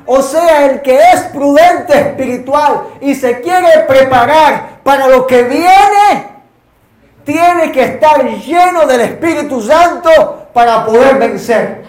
O 0.06 0.22
sea, 0.22 0.66
el 0.66 0.82
que 0.82 0.98
es 0.98 1.20
prudente 1.32 1.98
espiritual 1.98 2.84
y 3.00 3.14
se 3.14 3.40
quiere 3.40 3.80
preparar 3.86 4.80
para 4.82 5.06
lo 5.08 5.26
que 5.26 5.44
viene, 5.44 6.32
tiene 7.24 7.70
que 7.70 7.82
estar 7.84 8.24
lleno 8.24 8.86
del 8.86 9.02
Espíritu 9.02 9.60
Santo 9.60 10.48
para 10.52 10.84
poder 10.84 11.18
vencer. 11.18 11.84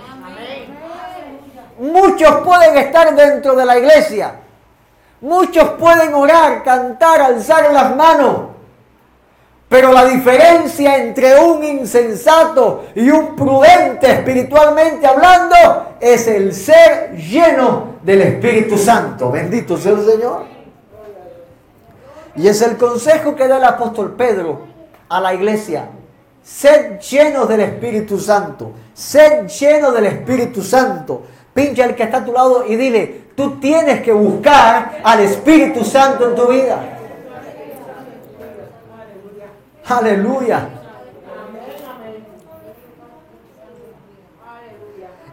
Muchos 1.79 2.35
pueden 2.45 2.77
estar 2.77 3.15
dentro 3.15 3.55
de 3.55 3.65
la 3.65 3.77
iglesia, 3.77 4.35
Muchos 5.23 5.69
pueden 5.79 6.13
orar, 6.13 6.63
cantar, 6.63 7.21
alzar 7.21 7.71
las 7.71 7.95
manos. 7.95 8.52
Pero 9.73 9.91
la 9.91 10.05
diferencia 10.05 10.97
entre 10.97 11.35
un 11.39 11.63
insensato 11.63 12.85
y 12.93 13.09
un 13.09 13.35
prudente 13.35 14.05
espiritualmente 14.11 15.07
hablando 15.07 15.95
es 15.99 16.27
el 16.27 16.53
ser 16.53 17.15
lleno 17.17 17.95
del 18.03 18.21
Espíritu 18.21 18.77
Santo. 18.77 19.31
Bendito 19.31 19.75
sea 19.75 19.93
el 19.93 20.05
Señor. 20.05 20.43
Y 22.35 22.47
es 22.47 22.61
el 22.61 22.77
consejo 22.77 23.35
que 23.35 23.47
da 23.47 23.57
el 23.57 23.63
apóstol 23.63 24.13
Pedro 24.15 24.59
a 25.09 25.19
la 25.19 25.33
iglesia. 25.33 25.89
Sed 26.43 26.99
llenos 26.99 27.49
del 27.49 27.61
Espíritu 27.61 28.19
Santo. 28.19 28.73
Sed 28.93 29.47
llenos 29.47 29.91
del 29.95 30.05
Espíritu 30.05 30.61
Santo. 30.61 31.23
Pincha 31.51 31.85
al 31.85 31.95
que 31.95 32.03
está 32.03 32.17
a 32.17 32.25
tu 32.25 32.31
lado 32.31 32.63
y 32.67 32.75
dile, 32.75 33.23
Tú 33.35 33.59
tienes 33.59 34.03
que 34.03 34.11
buscar 34.11 34.99
al 35.03 35.19
Espíritu 35.21 35.83
Santo 35.83 36.29
en 36.29 36.35
tu 36.35 36.45
vida. 36.45 36.99
Aleluya. 39.87 40.69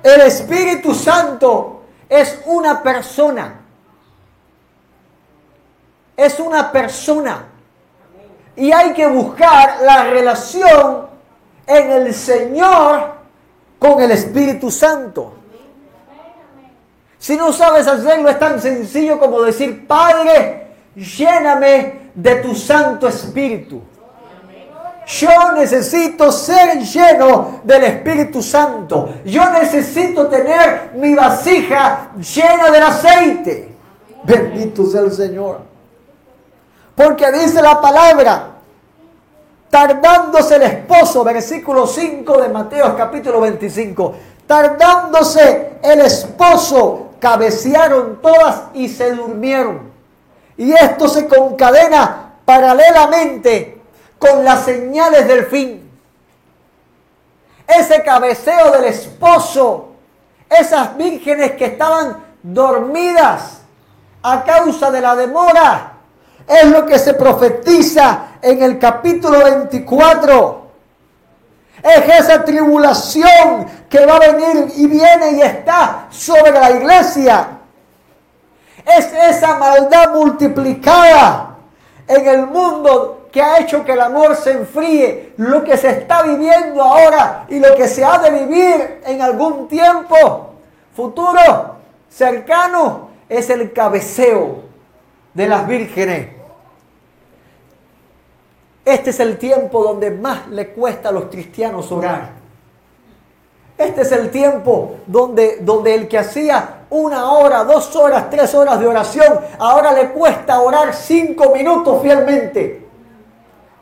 El 0.03 0.21
Espíritu 0.23 0.95
Santo 0.95 1.83
es 2.09 2.41
una 2.47 2.83
persona. 2.83 3.61
Es 6.17 6.41
una 6.41 6.73
persona. 6.73 7.47
Y 8.57 8.73
hay 8.73 8.93
que 8.93 9.07
buscar 9.07 9.81
la 9.83 10.05
relación 10.05 11.07
en 11.67 11.91
el 11.93 12.15
Señor 12.15 13.13
con 13.79 14.01
el 14.03 14.11
Espíritu 14.11 14.71
Santo. 14.71 15.35
Si 17.19 17.37
no 17.37 17.53
sabes 17.53 17.87
hacerlo, 17.87 18.29
es 18.29 18.39
tan 18.39 18.61
sencillo 18.61 19.19
como 19.19 19.43
decir, 19.43 19.87
Padre, 19.87 20.69
lléname 20.95 22.11
de 22.15 22.37
tu 22.37 22.55
Santo 22.55 23.09
Espíritu. 23.09 23.83
Yo 25.07 25.53
necesito 25.53 26.31
ser 26.31 26.79
lleno 26.79 27.61
del 27.65 27.85
Espíritu 27.85 28.43
Santo. 28.43 29.15
Yo 29.25 29.51
necesito 29.51 30.29
tener 30.29 30.93
mi 30.95 31.15
vasija 31.15 32.11
llena 32.17 32.71
del 32.71 32.83
aceite. 32.83 33.75
Bendito 34.23 34.87
sea 34.87 35.01
el 35.01 35.13
Señor. 35.13 35.61
Porque 36.95 37.33
dice 37.33 37.63
la 37.63 37.81
palabra, 37.81 38.51
tardándose 39.71 40.57
el 40.57 40.63
esposo, 40.63 41.25
versículo 41.25 41.87
5 41.87 42.43
de 42.43 42.49
Mateo 42.51 42.95
capítulo 42.97 43.41
25, 43.41 44.15
tardándose 44.47 45.79
el 45.83 46.01
esposo 46.01 47.11
cabecearon 47.19 48.21
todas 48.21 48.63
y 48.75 48.89
se 48.89 49.13
durmieron. 49.15 49.91
Y 50.57 50.73
esto 50.73 51.09
se 51.09 51.27
concadena 51.27 52.33
paralelamente 52.45 53.80
con 54.21 54.45
las 54.45 54.65
señales 54.65 55.27
del 55.27 55.47
fin. 55.47 55.91
Ese 57.67 58.05
cabeceo 58.05 58.71
del 58.71 58.85
esposo, 58.85 59.89
esas 60.49 60.97
vírgenes 60.97 61.53
que 61.53 61.65
estaban 61.65 62.23
dormidas 62.43 63.63
a 64.23 64.45
causa 64.45 64.93
de 64.93 65.01
la 65.01 65.17
demora, 65.17 65.95
es 66.47 66.67
lo 66.67 66.87
que 66.87 67.01
se 67.01 67.15
profetiza 67.15 68.37
en 68.41 68.63
el 68.63 68.79
capítulo 68.79 69.43
24 69.43 70.61
es 71.83 72.21
esa 72.21 72.45
tribulación 72.45 73.67
que 73.89 74.05
va 74.05 74.17
a 74.17 74.19
venir 74.19 74.73
y 74.77 74.87
viene 74.87 75.33
y 75.33 75.43
está 75.43 76.07
sobre 76.11 76.53
la 76.53 76.71
iglesia. 76.71 77.49
Es 78.85 79.13
esa 79.13 79.57
maldad 79.57 80.15
multiplicada 80.15 81.57
en 82.07 82.29
el 82.29 82.47
mundo 82.47 83.20
que 83.31 83.43
ha 83.43 83.59
hecho 83.59 83.85
que 83.85 83.93
el 83.93 84.01
amor 84.01 84.37
se 84.37 84.53
enfríe. 84.53 85.35
Lo 85.37 85.63
que 85.65 85.77
se 85.77 85.91
está 85.91 86.23
viviendo 86.23 86.83
ahora 86.83 87.47
y 87.49 87.59
lo 87.59 87.75
que 87.75 87.89
se 87.89 88.05
ha 88.05 88.19
de 88.19 88.31
vivir 88.31 89.01
en 89.07 89.23
algún 89.23 89.69
tiempo 89.69 90.55
futuro 90.95 91.77
cercano 92.09 93.11
es 93.29 93.49
el 93.51 93.73
cabeceo 93.73 94.63
de 95.35 95.47
las 95.47 95.67
vírgenes 95.67 96.41
este 98.85 99.11
es 99.11 99.21
el 99.21 99.39
tiempo 99.39 99.83
donde 99.83 100.11
más 100.11 100.49
le 100.49 100.69
cuesta 100.69 101.11
a 101.11 101.13
los 101.13 101.25
cristianos 101.25 101.93
orar. 101.93 102.31
Este 103.77 104.03
es 104.03 104.13
el 104.13 104.31
tiempo 104.31 104.97
donde, 105.07 105.59
donde 105.61 105.95
el 105.95 106.09
que 106.09 106.19
hacía 106.19 106.87
una 106.91 107.33
hora, 107.33 107.65
dos 107.65 107.95
horas, 107.97 108.29
tres 108.29 108.55
horas 108.55 108.81
de 108.81 108.87
oración, 108.87 109.41
ahora 109.59 109.93
le 109.93 110.11
cuesta 110.11 110.61
orar 110.61 110.95
cinco 110.95 111.55
minutos 111.55 112.03
fielmente. 112.03 112.89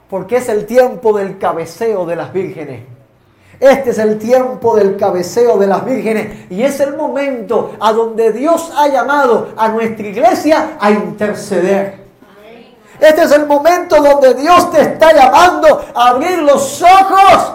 Porque 0.09 0.37
es 0.37 0.49
el 0.49 0.66
tiempo 0.66 1.16
del 1.16 1.38
cabeceo 1.38 2.07
de 2.07 2.16
las 2.16 2.33
vírgenes. 2.33 2.83
Este 3.61 3.90
es 3.90 3.99
el 3.99 4.18
tiempo 4.18 4.77
del 4.77 4.97
cabeceo 4.97 5.59
de 5.59 5.66
las 5.66 5.85
vírgenes 5.85 6.51
y 6.51 6.62
es 6.62 6.79
el 6.81 6.97
momento 6.97 7.75
a 7.81 7.92
donde 7.92 8.33
Dios 8.33 8.73
ha 8.77 8.87
llamado 8.88 9.49
a 9.57 9.68
nuestra 9.68 10.07
iglesia 10.07 10.77
a 10.79 10.90
interceder. 10.90 12.07
Este 13.01 13.23
es 13.23 13.33
el 13.33 13.47
momento 13.47 14.01
donde 14.01 14.35
Dios 14.35 14.71
te 14.71 14.81
está 14.81 15.12
llamando 15.12 15.85
a 15.94 16.09
abrir 16.09 16.38
los 16.38 16.83
ojos, 16.83 17.55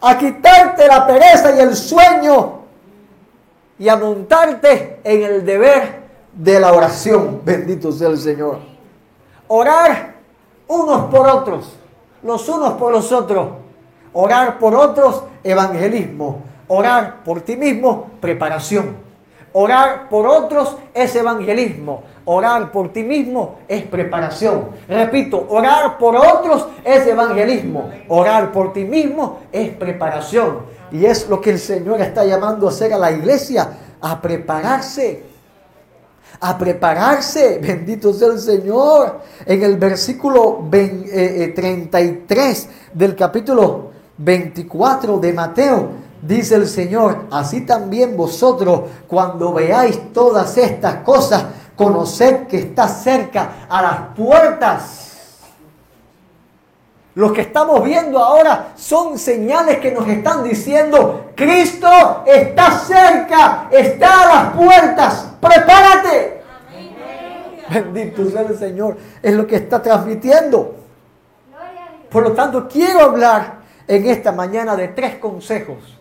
a 0.00 0.18
quitarte 0.18 0.86
la 0.86 1.06
pereza 1.06 1.54
y 1.56 1.60
el 1.60 1.76
sueño 1.76 2.58
y 3.78 3.88
a 3.88 3.96
montarte 3.96 5.00
en 5.04 5.22
el 5.22 5.44
deber 5.44 6.00
de 6.32 6.60
la 6.60 6.72
oración. 6.72 7.42
Bendito 7.44 7.92
sea 7.92 8.08
el 8.08 8.18
Señor. 8.18 8.60
Orar 9.48 10.17
unos 10.68 11.06
por 11.10 11.26
otros, 11.26 11.76
los 12.22 12.48
unos 12.48 12.74
por 12.74 12.92
los 12.92 13.10
otros. 13.10 13.48
Orar 14.12 14.58
por 14.58 14.74
otros, 14.74 15.24
evangelismo. 15.44 16.42
Orar 16.68 17.22
por 17.24 17.40
ti 17.40 17.56
mismo, 17.56 18.10
preparación. 18.20 18.96
Orar 19.52 20.08
por 20.08 20.26
otros 20.26 20.76
es 20.92 21.14
evangelismo. 21.16 22.02
Orar 22.24 22.70
por 22.70 22.92
ti 22.92 23.02
mismo 23.02 23.60
es 23.66 23.82
preparación. 23.84 24.68
Repito, 24.86 25.46
orar 25.48 25.96
por 25.98 26.16
otros 26.16 26.68
es 26.84 27.06
evangelismo. 27.06 27.90
Orar 28.08 28.52
por 28.52 28.72
ti 28.72 28.84
mismo 28.84 29.40
es 29.50 29.70
preparación. 29.70 30.60
Y 30.92 31.06
es 31.06 31.28
lo 31.28 31.40
que 31.40 31.50
el 31.50 31.58
Señor 31.58 32.00
está 32.00 32.24
llamando 32.24 32.66
a 32.66 32.70
hacer 32.70 32.92
a 32.92 32.98
la 32.98 33.10
iglesia, 33.10 33.70
a 34.00 34.20
prepararse 34.20 35.24
a 36.40 36.56
prepararse. 36.56 37.58
Bendito 37.62 38.12
sea 38.12 38.28
el 38.28 38.40
Señor. 38.40 39.20
En 39.44 39.62
el 39.62 39.76
versículo 39.76 40.66
33 40.70 41.12
eh, 41.14 42.24
eh, 42.30 42.68
del 42.94 43.16
capítulo 43.16 43.90
24 44.18 45.18
de 45.18 45.32
Mateo, 45.32 45.88
dice 46.20 46.56
el 46.56 46.66
Señor, 46.66 47.26
así 47.30 47.62
también 47.62 48.16
vosotros, 48.16 48.82
cuando 49.06 49.52
veáis 49.52 50.12
todas 50.12 50.56
estas 50.58 50.96
cosas, 51.02 51.44
conoced 51.76 52.46
que 52.48 52.58
está 52.58 52.88
cerca 52.88 53.66
a 53.68 53.82
las 53.82 54.00
puertas. 54.16 55.07
Los 57.18 57.32
que 57.32 57.40
estamos 57.40 57.82
viendo 57.82 58.20
ahora 58.20 58.74
son 58.76 59.18
señales 59.18 59.78
que 59.78 59.90
nos 59.90 60.06
están 60.06 60.44
diciendo, 60.44 61.32
Cristo 61.34 62.22
está 62.24 62.70
cerca, 62.78 63.68
está 63.72 64.22
a 64.22 64.26
las 64.26 64.54
puertas, 64.54 65.32
prepárate. 65.40 66.42
Bendito 67.92 68.24
sea 68.30 68.42
el 68.42 68.56
Señor, 68.56 68.98
es 69.20 69.34
lo 69.34 69.48
que 69.48 69.56
está 69.56 69.82
transmitiendo. 69.82 70.76
Por 72.08 72.22
lo 72.22 72.34
tanto, 72.34 72.68
quiero 72.68 73.00
hablar 73.00 73.62
en 73.88 74.06
esta 74.06 74.30
mañana 74.30 74.76
de 74.76 74.86
tres 74.86 75.16
consejos. 75.16 75.98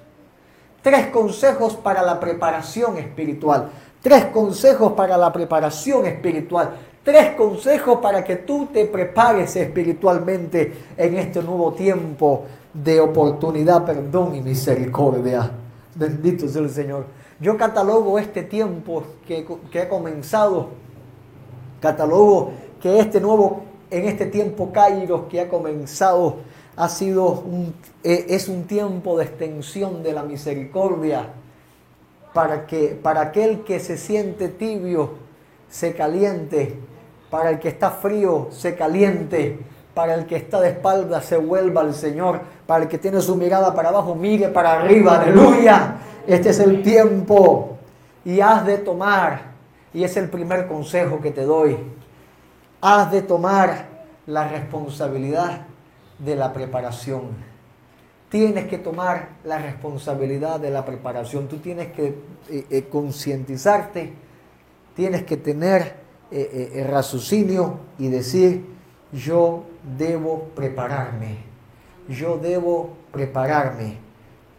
Tres 0.84 1.08
consejos 1.08 1.77
para 1.77 2.03
la 2.03 2.19
preparación 2.19 2.99
espiritual. 2.99 3.71
Tres 4.03 4.25
consejos 4.25 4.93
para 4.93 5.17
la 5.17 5.34
preparación 5.34 6.06
espiritual. 6.06 6.75
Tres 7.08 7.36
consejos 7.36 8.00
para 8.02 8.22
que 8.22 8.36
tú 8.36 8.65
te 8.65 8.84
prepares 8.84 9.56
espiritualmente 9.56 10.74
en 10.98 11.15
este 11.17 11.41
nuevo 11.41 11.72
tiempo 11.72 12.43
de 12.74 13.00
oportunidad, 13.00 13.86
perdón 13.86 14.36
y 14.36 14.41
misericordia. 14.41 15.50
Bendito 15.96 16.50
sea 16.50 16.63
el 16.63 16.70
Señor. 16.70 17.06
Yo 17.39 17.56
catalogo 17.56 18.20
este 18.20 18.43
tiempo 18.43 19.04
que, 19.26 19.48
que 19.72 19.84
ha 19.84 19.88
comenzado, 19.88 20.67
catalogo 21.80 22.52
que 22.82 23.00
este 23.00 23.22
nuevo, 23.22 23.62
en 23.89 24.04
este 24.04 24.26
tiempo 24.26 24.74
Kairos 24.74 25.28
que 25.30 25.39
ha 25.39 25.48
comenzado, 25.48 26.39
ha 26.76 26.89
sido 26.89 27.30
un, 27.30 27.74
e, 28.04 28.26
es 28.28 28.50
un 28.50 28.63
tiempo 28.65 29.17
de 29.17 29.24
extensión 29.24 30.04
de 30.04 30.12
la 30.12 30.24
misericordia 30.24 31.30
para 32.34 32.67
que 32.67 33.00
para 33.02 33.22
aquel 33.22 33.63
que 33.63 33.80
se 33.80 33.96
siente 33.96 34.50
tibio 34.50 35.12
se 35.70 35.93
caliente 35.93 36.78
para 37.30 37.50
el 37.50 37.60
que 37.60 37.70
está 37.70 37.92
frío 37.92 38.50
se 38.52 38.76
caliente, 38.76 39.60
para 39.94 40.13
el 40.13 40.26
que 40.26 40.36
está 40.36 40.60
de 40.62 40.70
espalda 40.70 41.22
se 41.22 41.38
vuelva 41.38 41.82
al 41.82 41.94
Señor, 41.94 42.42
para 42.66 42.84
el 42.84 42.90
que 42.90 42.98
tiene 42.98 43.20
su 43.20 43.36
mirada 43.36 43.74
para 43.74 43.90
abajo 43.90 44.13
mire 44.13 44.50
para 44.50 44.80
arriba, 44.80 45.20
aleluya. 45.20 45.96
Este 46.28 46.50
es 46.50 46.60
el 46.60 46.84
tiempo. 46.84 47.78
Y 48.24 48.42
has 48.42 48.66
de 48.66 48.78
tomar, 48.78 49.54
y 49.94 50.04
es 50.04 50.16
el 50.18 50.30
primer 50.30 50.68
consejo 50.68 51.20
que 51.22 51.32
te 51.32 51.44
doy, 51.44 51.78
has 52.82 53.12
de 53.12 53.22
tomar 53.22 53.86
la 54.28 54.48
responsabilidad 54.48 55.62
de 56.20 56.36
la 56.36 56.54
preparación. 56.54 57.48
Tienes 58.30 58.68
que 58.68 58.78
tomar 58.78 59.30
la 59.46 59.58
responsabilidad 59.58 60.60
de 60.60 60.70
la 60.70 60.84
preparación. 60.84 61.48
Tú 61.48 61.58
tienes 61.58 61.94
que 61.94 62.08
eh, 62.50 62.66
eh, 62.70 62.88
concientizarte, 62.92 64.13
tienes 64.96 65.24
que 65.24 65.38
tener 65.38 66.07
eh, 66.30 66.74
eh, 66.76 66.84
raciocinio 66.84 67.80
y 67.98 68.10
decir, 68.10 68.66
yo 69.13 69.63
debo 69.98 70.50
prepararme, 70.56 71.38
yo 72.10 72.38
debo 72.38 72.98
prepararme. 73.13 73.98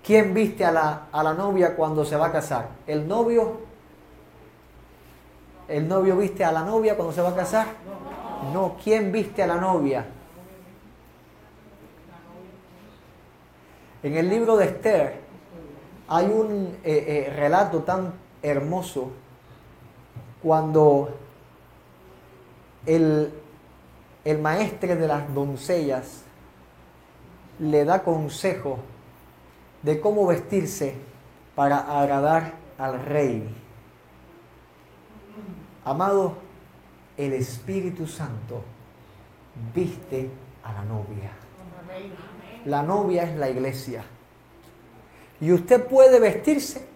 ¿Quién 0.02 0.32
viste 0.32 0.64
a 0.64 0.72
la, 0.72 1.08
a 1.12 1.22
la 1.22 1.34
novia 1.34 1.76
cuando 1.76 2.06
se 2.06 2.16
va 2.16 2.28
a 2.28 2.32
casar? 2.32 2.70
¿El 2.86 3.06
novio? 3.06 3.58
¿El 5.68 5.86
novio 5.86 6.16
viste 6.16 6.42
a 6.42 6.52
la 6.52 6.62
novia 6.62 6.96
cuando 6.96 7.12
se 7.12 7.20
va 7.20 7.28
a 7.28 7.34
casar? 7.34 7.66
No, 8.54 8.76
¿quién 8.82 9.12
viste 9.12 9.42
a 9.42 9.46
la 9.46 9.56
novia? 9.56 10.06
En 14.02 14.16
el 14.16 14.30
libro 14.30 14.56
de 14.56 14.64
Esther 14.64 15.20
hay 16.08 16.26
un 16.26 16.78
eh, 16.82 17.30
relato 17.36 17.80
tan 17.80 18.14
hermoso 18.42 19.10
cuando 20.42 21.10
el, 22.88 23.30
el 24.24 24.38
maestre 24.38 24.96
de 24.96 25.06
las 25.06 25.32
doncellas 25.34 26.22
le 27.60 27.84
da 27.84 28.02
consejo 28.02 28.78
de 29.82 30.00
cómo 30.00 30.26
vestirse 30.26 30.94
para 31.54 32.00
agradar 32.00 32.54
al 32.78 33.04
rey. 33.04 33.54
Amado, 35.84 36.36
el 37.16 37.34
Espíritu 37.34 38.06
Santo 38.06 38.62
viste 39.74 40.30
a 40.64 40.72
la 40.72 40.84
novia. 40.84 41.30
La 42.64 42.82
novia 42.82 43.24
es 43.24 43.36
la 43.36 43.50
iglesia. 43.50 44.04
Y 45.40 45.52
usted 45.52 45.84
puede 45.86 46.20
vestirse 46.20 46.86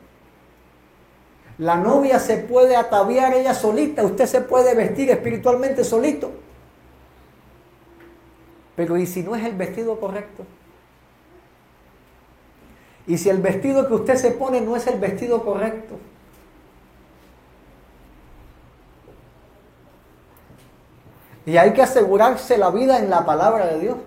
la 1.62 1.76
novia 1.76 2.18
se 2.18 2.38
puede 2.38 2.74
ataviar 2.74 3.34
ella 3.34 3.54
solita, 3.54 4.02
usted 4.02 4.26
se 4.26 4.40
puede 4.40 4.74
vestir 4.74 5.10
espiritualmente 5.10 5.84
solito. 5.84 6.32
Pero 8.74 8.96
¿y 8.96 9.06
si 9.06 9.22
no 9.22 9.36
es 9.36 9.44
el 9.44 9.54
vestido 9.54 10.00
correcto? 10.00 10.44
¿Y 13.06 13.16
si 13.16 13.28
el 13.28 13.40
vestido 13.40 13.86
que 13.86 13.94
usted 13.94 14.16
se 14.16 14.32
pone 14.32 14.60
no 14.60 14.74
es 14.74 14.88
el 14.88 14.98
vestido 14.98 15.44
correcto? 15.44 15.98
Y 21.46 21.56
hay 21.58 21.74
que 21.74 21.82
asegurarse 21.82 22.58
la 22.58 22.70
vida 22.70 22.98
en 22.98 23.08
la 23.08 23.24
palabra 23.24 23.66
de 23.66 23.78
Dios. 23.78 23.98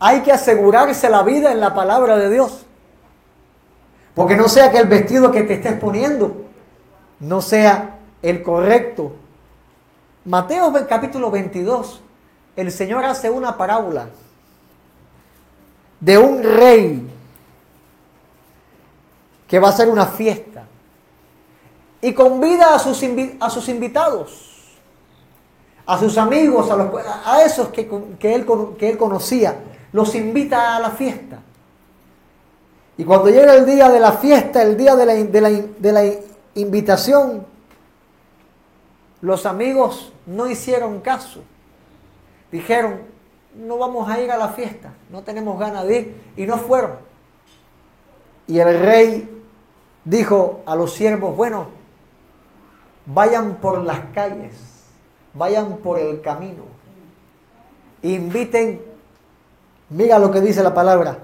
Hay 0.00 0.22
que 0.22 0.32
asegurarse 0.32 1.08
la 1.10 1.22
vida 1.22 1.52
en 1.52 1.60
la 1.60 1.74
palabra 1.74 2.16
de 2.16 2.28
Dios. 2.28 2.66
Porque 4.16 4.34
no 4.34 4.48
sea 4.48 4.70
que 4.70 4.78
el 4.78 4.88
vestido 4.88 5.30
que 5.30 5.42
te 5.42 5.52
estés 5.52 5.74
poniendo 5.74 6.46
no 7.20 7.42
sea 7.42 7.98
el 8.22 8.42
correcto. 8.42 9.12
Mateo 10.24 10.72
capítulo 10.88 11.30
22, 11.30 12.00
el 12.56 12.72
Señor 12.72 13.04
hace 13.04 13.28
una 13.28 13.58
parábola 13.58 14.08
de 16.00 16.16
un 16.16 16.42
rey 16.42 17.06
que 19.46 19.58
va 19.58 19.68
a 19.68 19.70
hacer 19.72 19.90
una 19.90 20.06
fiesta 20.06 20.64
y 22.00 22.14
convida 22.14 22.74
a 22.74 22.78
sus, 22.78 23.04
a 23.38 23.50
sus 23.50 23.68
invitados, 23.68 24.78
a 25.84 25.98
sus 25.98 26.16
amigos, 26.16 26.70
a, 26.70 26.76
los, 26.76 26.90
a 27.04 27.42
esos 27.42 27.68
que, 27.68 27.86
que, 28.18 28.34
él, 28.34 28.46
que 28.78 28.88
él 28.88 28.96
conocía, 28.96 29.58
los 29.92 30.14
invita 30.14 30.74
a 30.74 30.80
la 30.80 30.90
fiesta. 30.92 31.42
Y 32.98 33.04
cuando 33.04 33.28
llega 33.28 33.54
el 33.54 33.66
día 33.66 33.90
de 33.90 34.00
la 34.00 34.12
fiesta, 34.12 34.62
el 34.62 34.76
día 34.76 34.96
de 34.96 35.92
la, 35.92 36.04
invitación, 36.54 37.46
los 39.20 39.44
amigos 39.44 40.12
no 40.24 40.48
hicieron 40.48 41.00
caso. 41.00 41.42
Dijeron, 42.50 43.00
no 43.54 43.76
vamos 43.78 44.08
a 44.08 44.20
ir 44.20 44.30
a 44.30 44.38
la 44.38 44.48
fiesta, 44.48 44.94
no 45.10 45.22
tenemos 45.22 45.58
ganas 45.58 45.86
de 45.86 45.98
ir, 45.98 46.22
y 46.36 46.46
no 46.46 46.56
fueron. 46.56 46.92
Y 48.46 48.58
el 48.58 48.80
rey 48.80 49.42
dijo 50.04 50.62
a 50.64 50.76
los 50.76 50.94
siervos, 50.94 51.36
bueno, 51.36 51.66
vayan 53.04 53.56
por 53.56 53.82
las 53.82 54.00
calles, 54.14 54.54
vayan 55.34 55.78
por 55.78 55.98
el 55.98 56.20
camino 56.22 56.76
inviten, 58.14 58.80
mira 59.90 60.18
lo 60.18 60.30
que 60.30 60.40
dice 60.40 60.62
la 60.62 60.74
palabra, 60.74 61.18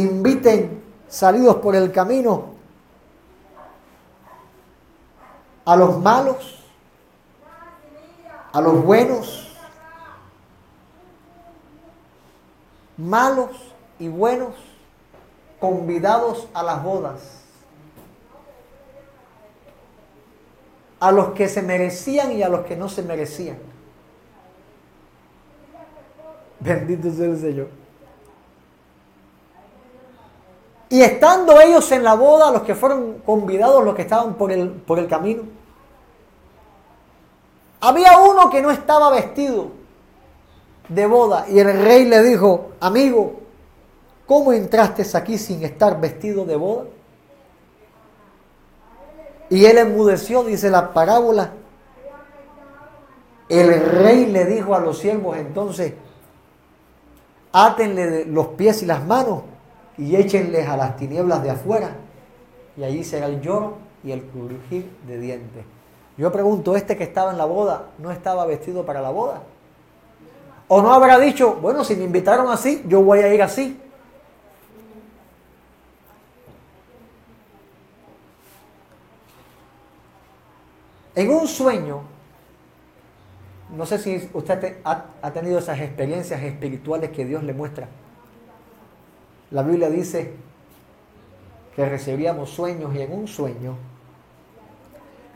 inviten 0.00 0.82
salidos 1.08 1.56
por 1.56 1.74
el 1.74 1.90
camino 1.92 2.58
a 5.64 5.76
los 5.76 5.98
malos, 5.98 6.64
a 8.52 8.60
los 8.60 8.82
buenos, 8.82 9.54
malos 12.96 13.50
y 13.98 14.08
buenos, 14.08 14.54
convidados 15.60 16.48
a 16.54 16.62
las 16.62 16.82
bodas, 16.82 17.20
a 21.00 21.12
los 21.12 21.32
que 21.34 21.48
se 21.48 21.62
merecían 21.62 22.32
y 22.32 22.42
a 22.42 22.48
los 22.48 22.64
que 22.64 22.76
no 22.76 22.88
se 22.88 23.02
merecían. 23.02 23.58
Bendito 26.60 27.12
sea 27.12 27.26
el 27.26 27.38
Señor. 27.38 27.87
Y 30.90 31.02
estando 31.02 31.60
ellos 31.60 31.90
en 31.92 32.02
la 32.02 32.14
boda, 32.14 32.50
los 32.50 32.62
que 32.62 32.74
fueron 32.74 33.18
convidados, 33.24 33.84
los 33.84 33.94
que 33.94 34.02
estaban 34.02 34.34
por 34.34 34.50
el, 34.50 34.70
por 34.70 34.98
el 34.98 35.06
camino, 35.06 35.42
había 37.80 38.18
uno 38.18 38.50
que 38.50 38.62
no 38.62 38.70
estaba 38.70 39.10
vestido 39.10 39.68
de 40.88 41.06
boda 41.06 41.46
y 41.48 41.58
el 41.58 41.72
rey 41.84 42.06
le 42.06 42.22
dijo, 42.22 42.70
amigo, 42.80 43.34
¿cómo 44.26 44.52
entraste 44.52 45.04
aquí 45.16 45.36
sin 45.36 45.62
estar 45.62 46.00
vestido 46.00 46.44
de 46.44 46.56
boda? 46.56 46.84
Y 49.50 49.64
él 49.64 49.78
enmudeció, 49.78 50.42
dice 50.42 50.70
la 50.70 50.92
parábola. 50.92 51.52
El 53.48 53.80
rey 53.80 54.26
le 54.26 54.44
dijo 54.44 54.74
a 54.74 54.80
los 54.80 54.98
siervos 54.98 55.36
entonces, 55.38 55.94
átenle 57.52 58.26
los 58.26 58.48
pies 58.48 58.82
y 58.82 58.86
las 58.86 59.04
manos 59.06 59.42
y 59.98 60.16
échenles 60.16 60.68
a 60.68 60.76
las 60.76 60.96
tinieblas 60.96 61.42
de 61.42 61.50
afuera, 61.50 61.90
y 62.76 62.84
allí 62.84 63.04
será 63.04 63.26
el 63.26 63.40
lloro 63.40 63.78
y 64.04 64.12
el 64.12 64.22
crujir 64.22 64.88
de 65.06 65.18
dientes. 65.18 65.64
Yo 66.16 66.32
pregunto, 66.32 66.76
¿este 66.76 66.96
que 66.96 67.04
estaba 67.04 67.32
en 67.32 67.38
la 67.38 67.44
boda 67.44 67.90
no 67.98 68.10
estaba 68.10 68.46
vestido 68.46 68.86
para 68.86 69.02
la 69.02 69.10
boda? 69.10 69.42
¿O 70.68 70.82
no 70.82 70.92
habrá 70.92 71.18
dicho, 71.18 71.54
bueno, 71.54 71.84
si 71.84 71.96
me 71.96 72.04
invitaron 72.04 72.48
así, 72.50 72.84
yo 72.86 73.02
voy 73.02 73.20
a 73.20 73.32
ir 73.32 73.42
así? 73.42 73.80
En 81.14 81.30
un 81.30 81.48
sueño, 81.48 82.02
no 83.76 83.86
sé 83.86 83.98
si 83.98 84.30
usted 84.32 84.76
ha, 84.84 85.30
tenido 85.32 85.58
esas 85.58 85.80
experiencias 85.80 86.40
espirituales 86.42 87.10
que 87.10 87.24
Dios 87.24 87.42
le 87.42 87.52
muestra. 87.52 87.88
La 89.50 89.62
Biblia 89.62 89.88
dice 89.88 90.34
que 91.74 91.88
recibíamos 91.88 92.50
sueños 92.50 92.94
y 92.94 93.00
en 93.00 93.12
un 93.12 93.28
sueño 93.28 93.76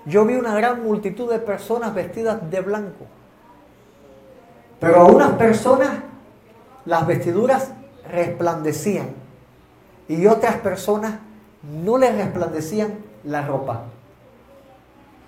yo 0.04 0.24
vi 0.24 0.34
una 0.34 0.54
gran 0.54 0.82
multitud 0.82 1.30
de 1.30 1.38
personas 1.38 1.94
vestidas 1.94 2.50
de 2.50 2.60
blanco. 2.60 3.06
Pero 4.80 5.00
a 5.00 5.04
unas 5.04 5.32
personas 5.34 5.90
las 6.84 7.06
vestiduras 7.06 7.70
resplandecían 8.10 9.10
y 10.08 10.26
otras 10.26 10.56
personas 10.56 11.14
no 11.62 11.98
les 11.98 12.14
resplandecían 12.16 12.98
la 13.24 13.46
ropa. 13.46 13.84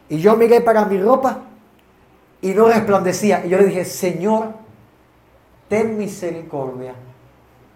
Y 0.09 0.18
yo 0.18 0.37
miré 0.37 0.61
para 0.61 0.85
mi 0.85 1.01
ropa 1.01 1.42
y 2.42 2.53
no 2.53 2.66
resplandecía. 2.66 3.47
Y 3.47 3.51
yo 3.51 3.59
le 3.59 3.66
dije, 3.66 3.85
Señor, 3.85 4.49
ten 5.68 5.97
misericordia 5.97 6.94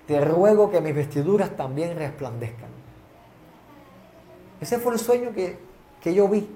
te 0.09 0.23
ruego 0.23 0.71
que 0.71 0.81
mis 0.81 0.95
vestiduras 0.95 1.51
también 1.51 1.97
resplandezcan. 1.99 2.71
Ese 4.59 4.79
fue 4.79 4.95
el 4.95 4.99
sueño 4.99 5.33
que, 5.35 5.59
que 6.01 6.15
yo 6.15 6.27
vi. 6.29 6.49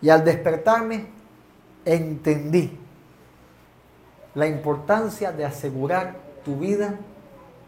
Y 0.00 0.08
al 0.08 0.24
despertarme, 0.24 1.06
entendí 1.84 2.78
la 4.36 4.46
importancia 4.46 5.32
de 5.32 5.44
asegurar 5.44 6.14
tu 6.44 6.54
vida 6.54 6.94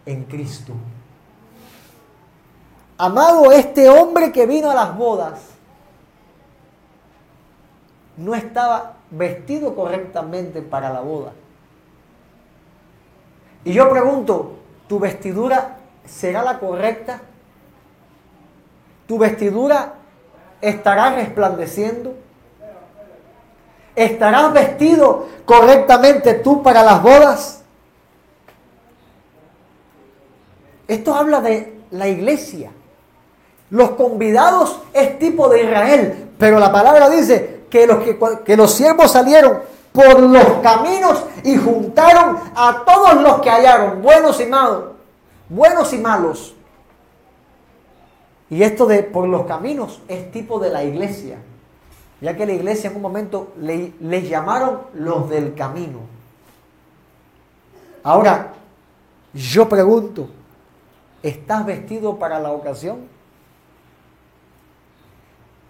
en 0.06 0.22
Cristo. 0.22 0.72
Amado, 2.96 3.50
este 3.50 3.88
hombre 3.88 4.30
que 4.30 4.46
vino 4.46 4.70
a 4.70 4.74
las 4.76 4.96
bodas 4.96 5.40
no 8.16 8.36
estaba 8.36 8.98
vestido 9.10 9.74
correctamente 9.74 10.62
para 10.62 10.92
la 10.92 11.00
boda. 11.00 11.32
Y 13.64 13.72
yo 13.72 13.90
pregunto, 13.90 14.59
¿Tu 14.90 14.98
vestidura 14.98 15.76
será 16.04 16.42
la 16.42 16.58
correcta? 16.58 17.20
¿Tu 19.06 19.16
vestidura 19.18 19.94
estará 20.60 21.14
resplandeciendo? 21.14 22.16
¿Estarás 23.94 24.52
vestido 24.52 25.28
correctamente 25.44 26.34
tú 26.34 26.64
para 26.64 26.82
las 26.82 27.00
bodas? 27.04 27.62
Esto 30.88 31.14
habla 31.14 31.40
de 31.40 31.72
la 31.92 32.08
iglesia. 32.08 32.72
Los 33.70 33.90
convidados 33.90 34.80
es 34.92 35.20
tipo 35.20 35.48
de 35.48 35.62
Israel, 35.62 36.30
pero 36.36 36.58
la 36.58 36.72
palabra 36.72 37.08
dice 37.08 37.60
que 37.70 37.86
los, 37.86 38.02
que, 38.02 38.18
que 38.44 38.56
los 38.56 38.74
siervos 38.74 39.12
salieron 39.12 39.60
por 39.92 40.20
los 40.20 40.44
caminos 40.62 41.24
y 41.42 41.56
juntaron 41.56 42.38
a 42.54 42.84
todos 42.84 43.22
los 43.22 43.40
que 43.40 43.50
hallaron, 43.50 44.02
buenos 44.02 44.40
y 44.40 44.46
malos, 44.46 44.84
buenos 45.48 45.92
y 45.92 45.98
malos. 45.98 46.54
Y 48.48 48.62
esto 48.62 48.86
de 48.86 49.02
por 49.02 49.28
los 49.28 49.46
caminos 49.46 50.00
es 50.08 50.30
tipo 50.32 50.58
de 50.58 50.70
la 50.70 50.84
iglesia, 50.84 51.38
ya 52.20 52.36
que 52.36 52.46
la 52.46 52.52
iglesia 52.52 52.90
en 52.90 52.96
un 52.96 53.02
momento 53.02 53.52
le, 53.58 53.94
les 54.00 54.28
llamaron 54.28 54.80
los 54.94 55.28
del 55.30 55.54
camino. 55.54 56.00
Ahora, 58.02 58.54
yo 59.32 59.68
pregunto, 59.68 60.28
¿estás 61.22 61.64
vestido 61.64 62.18
para 62.18 62.40
la 62.40 62.50
ocasión? 62.50 63.08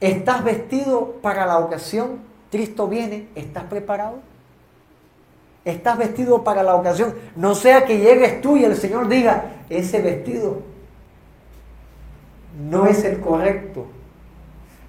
¿Estás 0.01 0.43
vestido 0.43 1.17
para 1.21 1.45
la 1.45 1.59
ocasión? 1.59 2.30
Cristo 2.51 2.89
viene, 2.89 3.29
¿estás 3.35 3.65
preparado? 3.65 4.21
¿Estás 5.65 5.99
vestido 5.99 6.43
para 6.43 6.63
la 6.63 6.75
ocasión? 6.75 7.15
No 7.37 7.55
sea 7.55 7.85
que 7.85 7.99
llegues 7.99 8.41
tú 8.41 8.57
y 8.57 8.65
el 8.65 8.77
Señor 8.77 9.09
diga, 9.09 9.57
ese 9.69 10.01
vestido 10.01 10.63
no 12.69 12.87
es 12.87 13.05
el 13.05 13.21
correcto. 13.21 13.87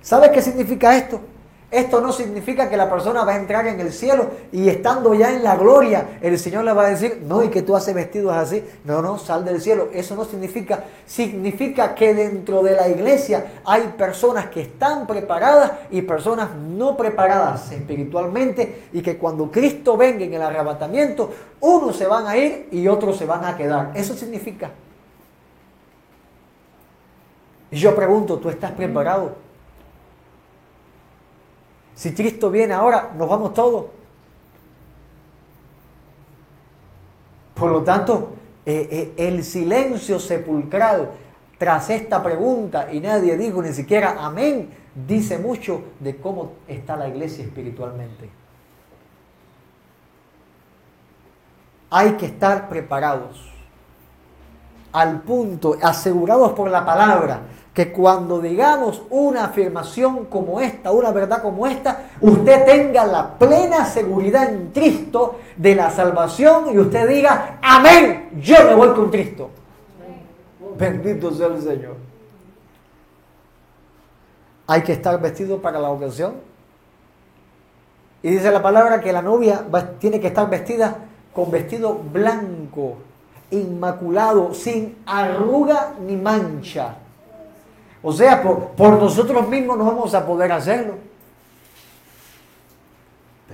¿Sabes 0.02 0.32
qué 0.32 0.41
significa 0.41 0.95
esto? 0.97 1.21
Esto 1.71 2.01
no 2.01 2.12
significa 2.12 2.69
que 2.69 2.75
la 2.75 2.89
persona 2.89 3.23
va 3.23 3.31
a 3.31 3.38
entrar 3.38 3.65
en 3.65 3.79
el 3.79 3.93
cielo 3.93 4.29
y 4.51 4.67
estando 4.67 5.13
ya 5.13 5.34
en 5.34 5.41
la 5.41 5.55
gloria, 5.55 6.17
el 6.19 6.38
Señor 6.38 6.65
le 6.65 6.73
va 6.73 6.86
a 6.86 6.89
decir, 6.89 7.23
no, 7.25 7.41
y 7.45 7.47
que 7.47 7.62
tú 7.62 7.77
haces 7.77 7.95
vestidos 7.95 8.36
así. 8.36 8.62
No, 8.84 9.01
no, 9.01 9.17
sal 9.17 9.45
del 9.45 9.62
cielo. 9.62 9.88
Eso 9.93 10.13
no 10.15 10.25
significa, 10.25 10.84
significa 11.05 11.95
que 11.95 12.13
dentro 12.13 12.62
de 12.62 12.75
la 12.75 12.89
iglesia 12.89 13.62
hay 13.63 13.93
personas 13.97 14.47
que 14.47 14.63
están 14.63 15.07
preparadas 15.07 15.71
y 15.91 16.01
personas 16.01 16.49
no 16.53 16.97
preparadas 16.97 17.71
espiritualmente 17.71 18.89
y 18.91 19.01
que 19.01 19.17
cuando 19.17 19.49
Cristo 19.49 19.95
venga 19.95 20.26
en 20.26 20.34
el 20.34 20.41
arrebatamiento, 20.41 21.32
unos 21.61 21.95
se 21.95 22.05
van 22.05 22.28
a 22.28 22.36
ir 22.36 22.67
y 22.72 22.86
otros 22.89 23.15
se 23.15 23.26
van 23.26 23.45
a 23.45 23.55
quedar. 23.55 23.91
Eso 23.95 24.13
significa. 24.13 24.72
Y 27.72 27.78
yo 27.78 27.95
pregunto, 27.95 28.38
¿tú 28.39 28.49
estás 28.49 28.72
preparado? 28.72 29.51
Si 32.02 32.16
Cristo 32.16 32.49
viene 32.49 32.74
ahora, 32.74 33.12
nos 33.16 33.30
vamos 33.30 33.54
todos. 33.54 33.86
Por 37.54 37.70
lo 37.70 37.84
tanto, 37.84 38.32
eh, 38.66 39.14
eh, 39.16 39.28
el 39.28 39.43
silencio 39.43 40.18
sepulcral 40.18 41.12
tras 41.60 41.91
esta 41.91 42.24
pregunta 42.24 42.91
y 42.91 43.02
nadie 43.02 43.38
dijo 43.38 43.62
ni 43.62 43.72
siquiera 43.72 44.16
amén, 44.18 44.72
dice 45.08 45.38
mucho 45.38 45.84
de 45.99 46.18
cómo 46.18 46.54
está 46.68 46.97
la 46.97 47.08
iglesia 47.08 47.45
espiritualmente. 47.45 48.32
Hay 51.91 52.14
que 52.14 52.26
estar 52.26 52.68
preparados 52.68 53.47
al 54.91 55.22
punto, 55.22 55.78
asegurados 55.84 56.54
por 56.54 56.72
la 56.72 56.84
palabra, 56.84 57.41
que 57.74 57.91
cuando 57.91 58.41
digamos 58.41 59.01
una 59.09 59.45
afirmación 59.45 60.26
como 60.26 60.59
esta, 60.59 60.91
una 60.91 61.11
verdad 61.11 61.41
como 61.41 61.65
esta, 61.67 62.09
usted 62.19 62.65
tenga 62.65 63.05
la 63.05 63.38
plena 63.38 63.86
seguridad 63.86 64.49
en 64.49 64.72
Cristo 64.72 65.39
de 65.55 65.76
la 65.76 65.89
salvación 65.89 66.74
y 66.74 66.80
usted 66.80 67.07
diga, 67.07 67.59
amén, 67.61 68.30
yo 68.41 68.55
me 68.65 68.76
voy 68.76 68.89
con 68.89 69.09
Cristo. 69.09 69.49
Bendito 70.78 71.32
sea 71.32 71.47
el 71.47 71.61
Señor. 71.61 71.95
Hay 74.67 74.82
que 74.84 74.93
estar 74.93 75.19
vestido 75.22 75.61
para 75.61 75.80
la 75.80 75.89
ocasión. 75.89 76.34
Y 78.24 78.32
dice 78.32 78.51
la 78.51 78.61
palabra 78.61 78.99
que 78.99 79.13
la 79.13 79.22
novia 79.22 79.65
tiene 79.99 80.19
que 80.19 80.28
estar 80.28 80.49
vestida 80.49 80.97
con 81.34 81.49
vestido 81.49 81.93
blanco, 82.11 82.97
inmaculado, 83.49 84.53
sin 84.53 84.97
arruga 85.05 85.93
ni 86.05 86.17
mancha. 86.17 86.97
O 88.04 88.12
sea, 88.12 88.41
por, 88.41 88.70
por 88.70 88.93
nosotros 88.93 89.47
mismos 89.47 89.78
no 89.78 89.86
vamos 89.86 90.14
a 90.14 90.26
poder 90.26 90.52
hacerlo. 90.52 90.95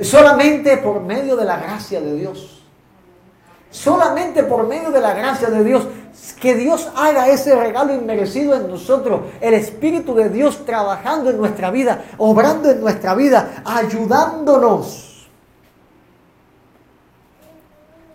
Solamente 0.01 0.77
por 0.77 1.01
medio 1.01 1.35
de 1.35 1.45
la 1.45 1.57
gracia 1.57 1.99
de 1.99 2.15
Dios. 2.15 2.63
Solamente 3.71 4.43
por 4.43 4.67
medio 4.67 4.91
de 4.91 5.01
la 5.01 5.13
gracia 5.13 5.49
de 5.49 5.63
Dios. 5.63 5.87
Que 6.39 6.55
Dios 6.55 6.89
haga 6.95 7.27
ese 7.27 7.55
regalo 7.55 7.93
inmerecido 7.93 8.55
en 8.55 8.69
nosotros. 8.69 9.21
El 9.41 9.53
Espíritu 9.53 10.15
de 10.15 10.29
Dios 10.29 10.65
trabajando 10.65 11.29
en 11.29 11.37
nuestra 11.37 11.71
vida, 11.71 12.05
obrando 12.17 12.69
en 12.69 12.79
nuestra 12.79 13.15
vida, 13.15 13.63
ayudándonos. 13.65 15.27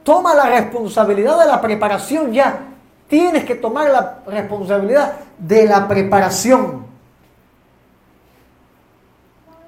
Toma 0.03 0.35
la 0.35 0.47
responsabilidad 0.47 1.39
de 1.39 1.47
la 1.47 1.61
preparación 1.61 2.33
ya. 2.33 2.72
Tienes 3.13 3.45
que 3.45 3.57
tomar 3.57 3.91
la 3.91 4.21
responsabilidad 4.27 5.17
de 5.37 5.67
la 5.67 5.87
preparación. 5.87 6.87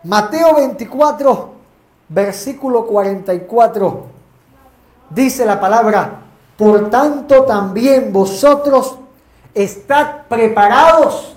Mateo 0.03 0.55
24, 0.55 1.53
versículo 2.09 2.87
44, 2.87 4.07
dice 5.11 5.45
la 5.45 5.61
palabra, 5.61 6.23
por 6.57 6.89
tanto 6.89 7.45
también 7.45 8.15
vosotros 8.15 8.97
estad 9.53 10.23
preparados. 10.27 11.37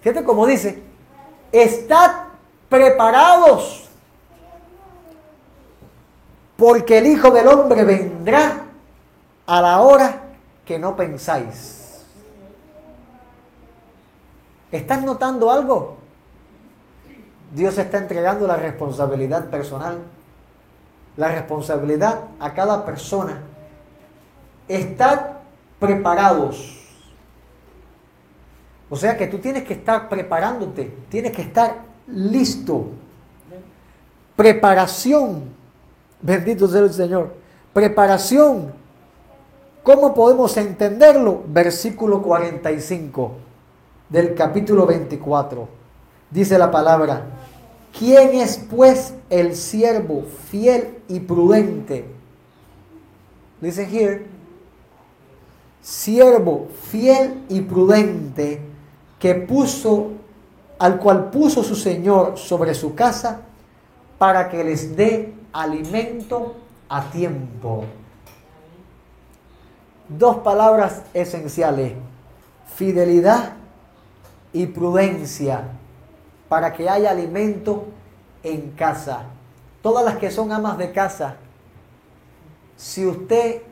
Fíjate 0.00 0.22
cómo 0.22 0.46
dice, 0.46 0.80
estad 1.50 2.12
preparados, 2.68 3.88
porque 6.56 6.98
el 6.98 7.06
Hijo 7.08 7.32
del 7.32 7.48
Hombre 7.48 7.82
vendrá 7.82 8.62
a 9.44 9.60
la 9.60 9.80
hora 9.80 10.27
que 10.68 10.78
no 10.78 10.94
pensáis. 10.94 12.04
¿Estás 14.70 15.02
notando 15.02 15.50
algo? 15.50 15.96
Dios 17.54 17.78
está 17.78 17.96
entregando 17.96 18.46
la 18.46 18.56
responsabilidad 18.56 19.48
personal, 19.48 19.96
la 21.16 21.28
responsabilidad 21.28 22.24
a 22.38 22.52
cada 22.52 22.84
persona. 22.84 23.40
Estad 24.68 25.38
preparados. 25.80 26.76
O 28.90 28.96
sea 28.96 29.16
que 29.16 29.26
tú 29.26 29.38
tienes 29.38 29.64
que 29.64 29.72
estar 29.72 30.06
preparándote, 30.10 30.94
tienes 31.08 31.32
que 31.32 31.42
estar 31.42 31.76
listo. 32.08 32.88
Preparación. 34.36 35.44
Bendito 36.20 36.68
sea 36.68 36.82
el 36.82 36.92
Señor. 36.92 37.34
Preparación. 37.72 38.77
¿Cómo 39.88 40.12
podemos 40.12 40.54
entenderlo? 40.58 41.44
Versículo 41.46 42.20
45 42.20 43.32
del 44.10 44.34
capítulo 44.34 44.84
24. 44.84 45.66
Dice 46.30 46.58
la 46.58 46.70
palabra, 46.70 47.24
¿quién 47.98 48.34
es 48.34 48.58
pues 48.58 49.14
el 49.30 49.56
siervo 49.56 50.24
fiel 50.50 50.98
y 51.08 51.20
prudente? 51.20 52.04
Dice 53.62 53.88
here, 53.90 54.26
siervo 55.80 56.68
fiel 56.90 57.46
y 57.48 57.62
prudente 57.62 58.60
que 59.18 59.36
puso, 59.36 60.08
al 60.78 60.98
cual 60.98 61.30
puso 61.30 61.64
su 61.64 61.74
Señor 61.74 62.36
sobre 62.36 62.74
su 62.74 62.94
casa 62.94 63.40
para 64.18 64.50
que 64.50 64.62
les 64.62 64.94
dé 64.94 65.32
alimento 65.50 66.56
a 66.90 67.10
tiempo. 67.10 67.86
Dos 70.08 70.38
palabras 70.38 71.02
esenciales, 71.12 71.92
fidelidad 72.74 73.52
y 74.52 74.66
prudencia 74.66 75.64
para 76.48 76.72
que 76.72 76.88
haya 76.88 77.10
alimento 77.10 77.84
en 78.42 78.70
casa. 78.70 79.24
Todas 79.82 80.04
las 80.04 80.16
que 80.16 80.30
son 80.30 80.50
amas 80.50 80.78
de 80.78 80.92
casa, 80.92 81.36
si 82.76 83.06
usted 83.06 83.62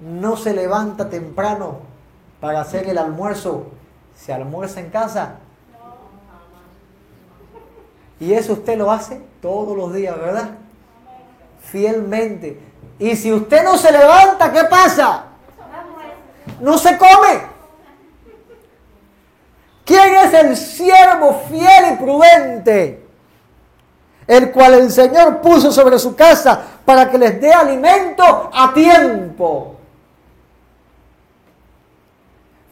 no 0.00 0.36
se 0.36 0.54
levanta 0.54 1.10
temprano 1.10 1.80
para 2.40 2.60
hacer 2.60 2.88
el 2.88 2.98
almuerzo, 2.98 3.66
se 4.14 4.32
almuerza 4.32 4.80
en 4.80 4.90
casa. 4.90 5.36
Y 8.18 8.32
eso 8.32 8.54
usted 8.54 8.78
lo 8.78 8.90
hace 8.90 9.20
todos 9.42 9.76
los 9.76 9.92
días, 9.92 10.16
¿verdad? 10.16 10.50
Fielmente. 11.60 12.58
Y 12.98 13.14
si 13.16 13.32
usted 13.32 13.62
no 13.62 13.76
se 13.76 13.92
levanta, 13.92 14.50
¿qué 14.52 14.64
pasa? 14.64 15.25
No 16.60 16.78
se 16.78 16.96
come. 16.96 17.56
¿Quién 19.84 20.14
es 20.16 20.34
el 20.34 20.56
siervo 20.56 21.42
fiel 21.48 21.92
y 21.92 21.96
prudente? 21.96 23.06
El 24.26 24.50
cual 24.50 24.74
el 24.74 24.90
Señor 24.90 25.40
puso 25.40 25.70
sobre 25.70 25.98
su 25.98 26.16
casa 26.16 26.60
para 26.84 27.08
que 27.08 27.18
les 27.18 27.40
dé 27.40 27.52
alimento 27.52 28.50
a 28.52 28.74
tiempo. 28.74 29.76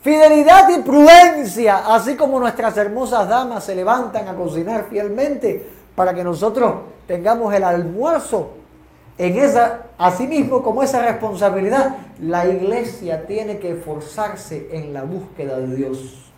Fidelidad 0.02 0.68
y 0.68 0.82
prudencia, 0.82 1.94
así 1.94 2.16
como 2.16 2.38
nuestras 2.38 2.76
hermosas 2.76 3.28
damas 3.28 3.64
se 3.64 3.74
levantan 3.74 4.28
a 4.28 4.34
cocinar 4.34 4.86
fielmente 4.90 5.66
para 5.94 6.12
que 6.12 6.24
nosotros 6.24 6.74
tengamos 7.06 7.54
el 7.54 7.64
almuerzo. 7.64 8.50
En 9.16 9.38
esa, 9.38 9.86
asimismo 9.96 10.62
como 10.62 10.82
esa 10.82 11.02
responsabilidad, 11.02 11.96
la 12.20 12.46
iglesia 12.48 13.26
tiene 13.26 13.58
que 13.58 13.72
esforzarse 13.72 14.68
en 14.72 14.92
la 14.92 15.02
búsqueda 15.02 15.58
de 15.58 15.76
Dios. 15.76 16.32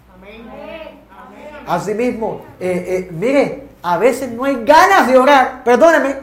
Asimismo, 1.66 2.42
eh, 2.60 2.84
eh, 2.86 3.08
mire, 3.12 3.64
a 3.82 3.96
veces 3.96 4.30
no 4.30 4.44
hay 4.44 4.62
ganas 4.64 5.08
de 5.08 5.16
orar, 5.16 5.64
perdóneme, 5.64 6.16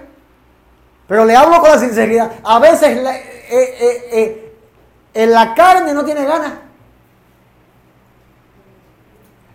pero 1.07 1.25
le 1.25 1.35
hablo 1.35 1.59
con 1.59 1.69
la 1.69 1.79
sinceridad. 1.79 2.31
A 2.43 2.59
veces 2.59 2.97
eh, 3.49 4.53
en 5.13 5.31
la 5.31 5.53
carne 5.55 5.93
no 5.93 6.05
tiene 6.05 6.23
ganas. 6.23 6.53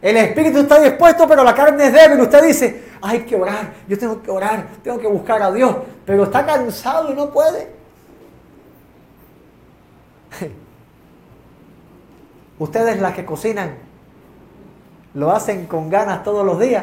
El 0.00 0.16
espíritu 0.16 0.60
está 0.60 0.80
dispuesto, 0.80 1.26
pero 1.26 1.42
la 1.42 1.54
carne 1.54 1.86
es 1.86 1.92
débil. 1.92 2.20
Usted 2.20 2.44
dice, 2.44 2.82
hay 3.00 3.20
que 3.20 3.36
orar, 3.36 3.72
yo 3.86 3.98
tengo 3.98 4.22
que 4.22 4.30
orar, 4.30 4.66
tengo 4.82 4.98
que 4.98 5.08
buscar 5.08 5.42
a 5.42 5.50
Dios, 5.50 5.74
pero 6.08 6.24
está 6.24 6.46
cansado 6.46 7.12
y 7.12 7.14
no 7.14 7.28
puede. 7.28 7.70
Ustedes 12.58 12.98
las 12.98 13.12
que 13.12 13.26
cocinan, 13.26 13.76
lo 15.12 15.30
hacen 15.30 15.66
con 15.66 15.90
ganas 15.90 16.22
todos 16.22 16.46
los 16.46 16.58
días. 16.58 16.82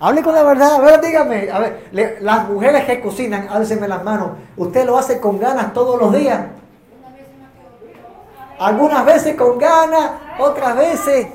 Hable 0.00 0.22
con 0.24 0.34
la 0.34 0.42
verdad, 0.42 0.74
a 0.74 0.80
ver, 0.80 1.00
dígame, 1.00 1.52
a 1.52 1.60
ver, 1.60 2.18
las 2.20 2.48
mujeres 2.48 2.84
que 2.84 3.00
cocinan, 3.00 3.46
álceme 3.48 3.86
las 3.86 4.02
manos, 4.02 4.30
¿usted 4.56 4.84
lo 4.84 4.98
hace 4.98 5.20
con 5.20 5.38
ganas 5.38 5.72
todos 5.72 6.00
los 6.00 6.12
días? 6.12 6.46
Algunas 8.58 9.04
veces 9.04 9.36
con 9.36 9.56
ganas, 9.56 10.10
otras 10.40 10.76
veces. 10.76 11.28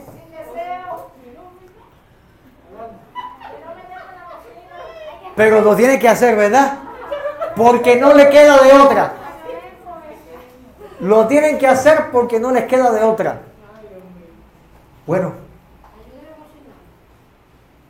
Pero 5.35 5.61
lo 5.61 5.75
tiene 5.75 5.99
que 5.99 6.07
hacer, 6.07 6.35
¿verdad? 6.35 6.79
Porque 7.55 7.95
no 7.95 8.13
le 8.13 8.29
queda 8.29 8.61
de 8.61 8.73
otra. 8.73 9.13
Lo 10.99 11.27
tienen 11.27 11.57
que 11.57 11.67
hacer 11.67 12.11
porque 12.11 12.39
no 12.39 12.51
les 12.51 12.65
queda 12.65 12.91
de 12.91 13.03
otra. 13.03 13.41
Bueno, 15.05 15.33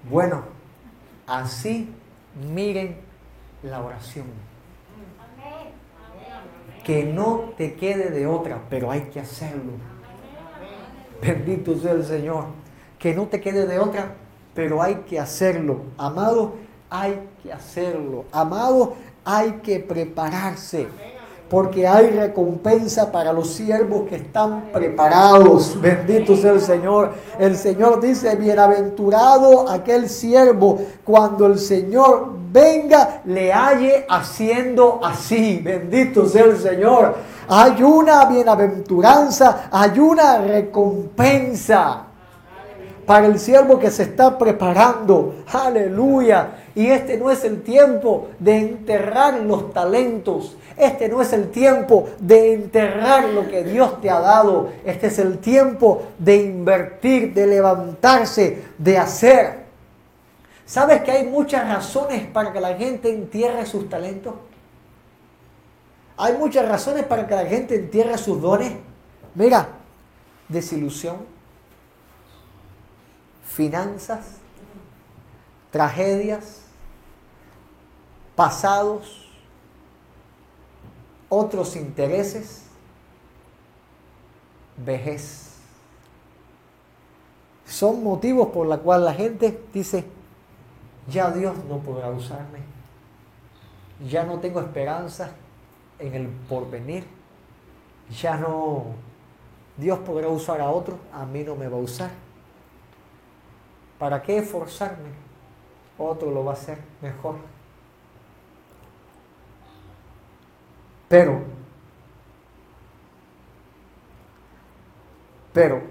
bueno, 0.10 0.44
así 1.28 1.94
miren 2.50 2.98
la 3.62 3.82
oración. 3.82 4.26
Que 6.84 7.04
no 7.04 7.54
te 7.56 7.76
quede 7.76 8.10
de 8.10 8.26
otra, 8.26 8.60
pero 8.70 8.92
hay 8.92 9.02
que 9.04 9.20
hacerlo. 9.20 9.74
Bendito 11.22 11.78
sea 11.78 11.92
el 11.92 12.04
Señor. 12.04 12.46
Que 13.00 13.14
no 13.14 13.28
te 13.28 13.40
quede 13.40 13.66
de 13.66 13.80
otra, 13.80 14.16
pero 14.54 14.82
hay 14.82 14.96
que 15.08 15.20
hacerlo. 15.20 15.82
Amado, 15.98 16.56
hay 16.94 17.28
que 17.42 17.52
hacerlo. 17.52 18.26
Amado, 18.32 18.94
hay 19.26 19.54
que 19.64 19.80
prepararse 19.80 20.88
porque 21.50 21.88
hay 21.88 22.12
recompensa 22.12 23.12
para 23.12 23.34
los 23.34 23.50
siervos 23.50 24.08
que 24.08 24.18
están 24.18 24.70
preparados. 24.72 25.80
Bendito 25.82 26.38
sea 26.38 26.52
el 26.52 26.62
Señor. 26.62 27.14
El 27.40 27.58
Señor 27.58 28.00
dice, 28.00 28.36
bienaventurado 28.36 29.68
aquel 29.70 30.08
siervo 30.08 30.82
cuando 31.04 31.48
el 31.48 31.58
Señor 31.58 32.30
venga, 32.52 33.22
le 33.26 33.52
halle 33.52 34.06
haciendo 34.08 35.00
así. 35.04 35.62
Bendito 35.64 36.28
sea 36.28 36.46
el 36.46 36.60
Señor. 36.60 37.16
Hay 37.48 37.82
una 37.82 38.26
bienaventuranza, 38.26 39.68
hay 39.72 39.98
una 39.98 40.38
recompensa. 40.38 42.04
para 43.06 43.28
el 43.28 43.38
siervo 43.38 43.80
que 43.80 43.92
se 43.92 44.04
está 44.04 44.38
preparando. 44.38 45.44
Aleluya. 45.52 46.63
Y 46.76 46.88
este 46.88 47.18
no 47.18 47.30
es 47.30 47.44
el 47.44 47.62
tiempo 47.62 48.30
de 48.40 48.58
enterrar 48.58 49.42
los 49.42 49.74
talentos. 49.74 50.58
Este 50.76 51.08
no 51.08 51.22
es 51.22 51.32
el 51.32 51.52
tiempo 51.52 52.10
de 52.20 52.54
enterrar 52.54 53.30
lo 53.30 53.48
que 53.48 53.64
Dios 53.64 54.02
te 54.02 54.10
ha 54.10 54.20
dado. 54.20 54.72
Este 54.84 55.08
es 55.08 55.20
el 55.20 55.38
tiempo 55.38 56.02
de 56.18 56.38
invertir, 56.38 57.34
de 57.34 57.46
levantarse, 57.46 58.64
de 58.78 58.98
hacer. 58.98 59.64
¿Sabes 60.66 61.04
que 61.04 61.12
hay 61.12 61.28
muchas 61.28 61.68
razones 61.68 62.26
para 62.26 62.52
que 62.52 62.60
la 62.60 62.76
gente 62.76 63.14
entierre 63.14 63.66
sus 63.68 63.88
talentos? 63.88 64.34
Hay 66.18 66.34
muchas 66.38 66.68
razones 66.68 67.04
para 67.04 67.28
que 67.28 67.36
la 67.36 67.46
gente 67.46 67.76
entierre 67.76 68.18
sus 68.18 68.42
dones. 68.42 68.74
Mira, 69.36 69.68
desilusión, 70.48 71.18
finanzas, 73.46 74.38
tragedias, 75.70 76.63
pasados, 78.36 79.30
otros 81.30 81.76
intereses, 81.76 82.64
vejez. 84.78 85.58
Son 87.66 88.04
motivos 88.04 88.50
por 88.50 88.68
los 88.68 88.80
cuales 88.80 89.06
la 89.06 89.14
gente 89.14 89.64
dice, 89.74 90.06
ya 91.08 91.32
Dios 91.32 91.56
no 91.66 91.80
podrá 91.80 92.10
usarme, 92.10 92.60
ya 94.08 94.24
no 94.24 94.40
tengo 94.40 94.60
esperanza 94.60 95.32
en 96.00 96.14
el 96.14 96.28
porvenir, 96.28 97.06
ya 98.10 98.38
no, 98.38 98.86
Dios 99.78 100.00
podrá 100.00 100.28
usar 100.28 100.62
a 100.62 100.70
otro, 100.70 100.98
a 101.12 101.26
mí 101.26 101.44
no 101.44 101.56
me 101.56 101.68
va 101.68 101.78
a 101.78 101.82
usar. 101.82 102.12
¿Para 103.98 104.22
qué 104.22 104.40
esforzarme? 104.40 105.10
Otro 105.98 106.30
lo 106.30 106.44
va 106.44 106.52
a 106.52 106.56
hacer 106.56 106.78
mejor. 107.02 107.53
Pero, 111.14 111.42
pero, 115.54 115.82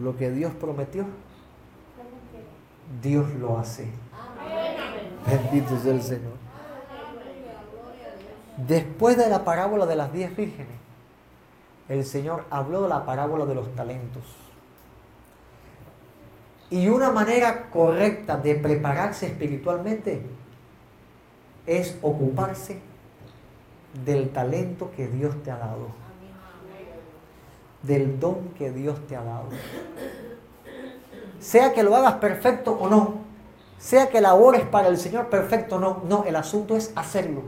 lo 0.00 0.16
que 0.16 0.30
Dios 0.30 0.52
prometió, 0.60 1.04
Dios 3.02 3.28
lo 3.40 3.58
hace. 3.58 3.88
Bendito 5.26 5.76
sea 5.80 5.92
el 5.92 6.02
Señor. 6.02 6.34
Después 8.58 9.16
de 9.16 9.28
la 9.28 9.44
parábola 9.44 9.84
de 9.84 9.96
las 9.96 10.12
diez 10.12 10.36
vírgenes, 10.36 10.76
el 11.88 12.04
Señor 12.04 12.44
habló 12.48 12.82
de 12.82 12.90
la 12.90 13.04
parábola 13.04 13.44
de 13.44 13.56
los 13.56 13.74
talentos. 13.74 14.36
Y 16.70 16.86
una 16.86 17.10
manera 17.10 17.70
correcta 17.70 18.36
de 18.36 18.54
prepararse 18.54 19.26
espiritualmente 19.26 20.22
es 21.66 21.98
ocuparse 22.02 22.80
del 24.04 24.30
talento 24.30 24.90
que 24.96 25.06
Dios 25.06 25.42
te 25.42 25.50
ha 25.50 25.58
dado, 25.58 25.88
del 27.82 28.18
don 28.18 28.48
que 28.56 28.70
Dios 28.70 29.06
te 29.06 29.16
ha 29.16 29.22
dado. 29.22 29.48
Sea 31.38 31.72
que 31.72 31.82
lo 31.82 31.94
hagas 31.96 32.14
perfecto 32.14 32.72
o 32.72 32.88
no, 32.88 33.14
sea 33.78 34.08
que 34.08 34.20
labores 34.20 34.64
para 34.64 34.88
el 34.88 34.96
Señor 34.96 35.28
perfecto 35.28 35.76
o 35.76 35.80
no, 35.80 36.02
no, 36.08 36.24
el 36.24 36.36
asunto 36.36 36.76
es 36.76 36.92
hacerlo. 36.94 37.42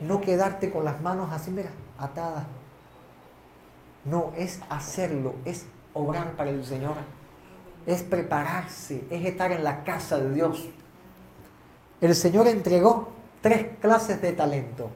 No 0.00 0.20
quedarte 0.20 0.70
con 0.70 0.84
las 0.84 1.00
manos 1.00 1.30
así, 1.32 1.50
mira, 1.50 1.70
atadas. 1.98 2.44
No, 4.04 4.32
es 4.36 4.60
hacerlo, 4.70 5.34
es 5.44 5.66
obrar 5.92 6.32
para 6.32 6.50
el 6.50 6.64
Señor, 6.64 6.94
es 7.84 8.02
prepararse, 8.02 9.04
es 9.10 9.26
estar 9.26 9.52
en 9.52 9.64
la 9.64 9.84
casa 9.84 10.18
de 10.18 10.32
Dios 10.32 10.68
el 12.00 12.14
Señor 12.14 12.46
entregó 12.46 13.08
tres 13.40 13.66
clases 13.80 14.20
de 14.22 14.32
talento. 14.32 14.90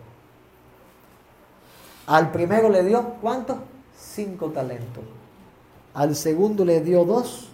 Al 2.07 2.31
primero 2.31 2.69
le 2.69 2.83
dio, 2.83 3.15
¿cuánto? 3.21 3.59
Cinco 3.97 4.51
talentos. 4.51 5.05
Al 5.95 6.17
segundo 6.17 6.65
le 6.65 6.81
dio 6.81 7.05
dos 7.05 7.51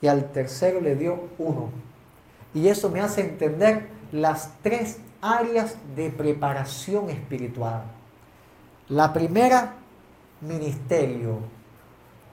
y 0.00 0.06
al 0.08 0.30
tercero 0.30 0.80
le 0.80 0.96
dio 0.96 1.28
uno. 1.38 1.70
Y 2.54 2.68
eso 2.68 2.90
me 2.90 3.00
hace 3.00 3.22
entender 3.22 3.88
las 4.12 4.52
tres 4.62 4.98
áreas 5.20 5.76
de 5.96 6.10
preparación 6.10 7.10
espiritual. 7.10 7.82
La 8.88 9.12
primera, 9.12 9.74
ministerio. 10.40 11.38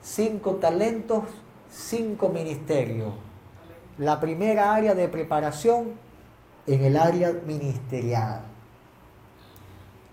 Cinco 0.01 0.55
talentos, 0.55 1.23
cinco 1.69 2.29
ministerios. 2.29 3.13
La 3.97 4.19
primera 4.19 4.73
área 4.73 4.93
de 4.93 5.07
preparación, 5.07 5.93
en 6.67 6.83
el 6.83 6.97
área 6.97 7.31
ministerial. 7.45 8.41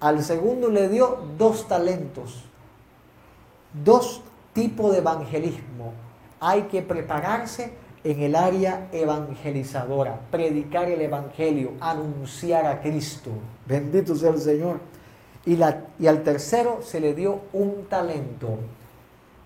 Al 0.00 0.22
segundo 0.22 0.68
le 0.68 0.88
dio 0.88 1.18
dos 1.38 1.68
talentos, 1.68 2.44
dos 3.84 4.22
tipos 4.52 4.92
de 4.92 4.98
evangelismo. 4.98 5.92
Hay 6.40 6.62
que 6.62 6.82
prepararse 6.82 7.72
en 8.04 8.20
el 8.20 8.34
área 8.34 8.88
evangelizadora, 8.90 10.18
predicar 10.30 10.90
el 10.90 11.00
evangelio, 11.00 11.72
anunciar 11.80 12.66
a 12.66 12.80
Cristo. 12.80 13.30
Bendito 13.66 14.16
sea 14.16 14.30
el 14.30 14.40
Señor. 14.40 14.80
Y, 15.46 15.56
la, 15.56 15.84
y 15.98 16.06
al 16.08 16.22
tercero 16.22 16.80
se 16.82 17.00
le 17.00 17.14
dio 17.14 17.40
un 17.52 17.86
talento. 17.88 18.58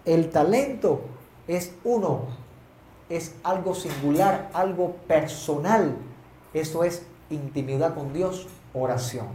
El 0.05 0.31
talento 0.31 1.03
es 1.47 1.73
uno, 1.85 2.23
es 3.09 3.35
algo 3.43 3.75
singular, 3.75 4.51
algo 4.55 4.93
personal 5.07 5.97
eso 6.55 6.85
es 6.85 7.03
intimidad 7.31 7.95
con 7.95 8.13
Dios, 8.13 8.47
oración. 8.73 9.27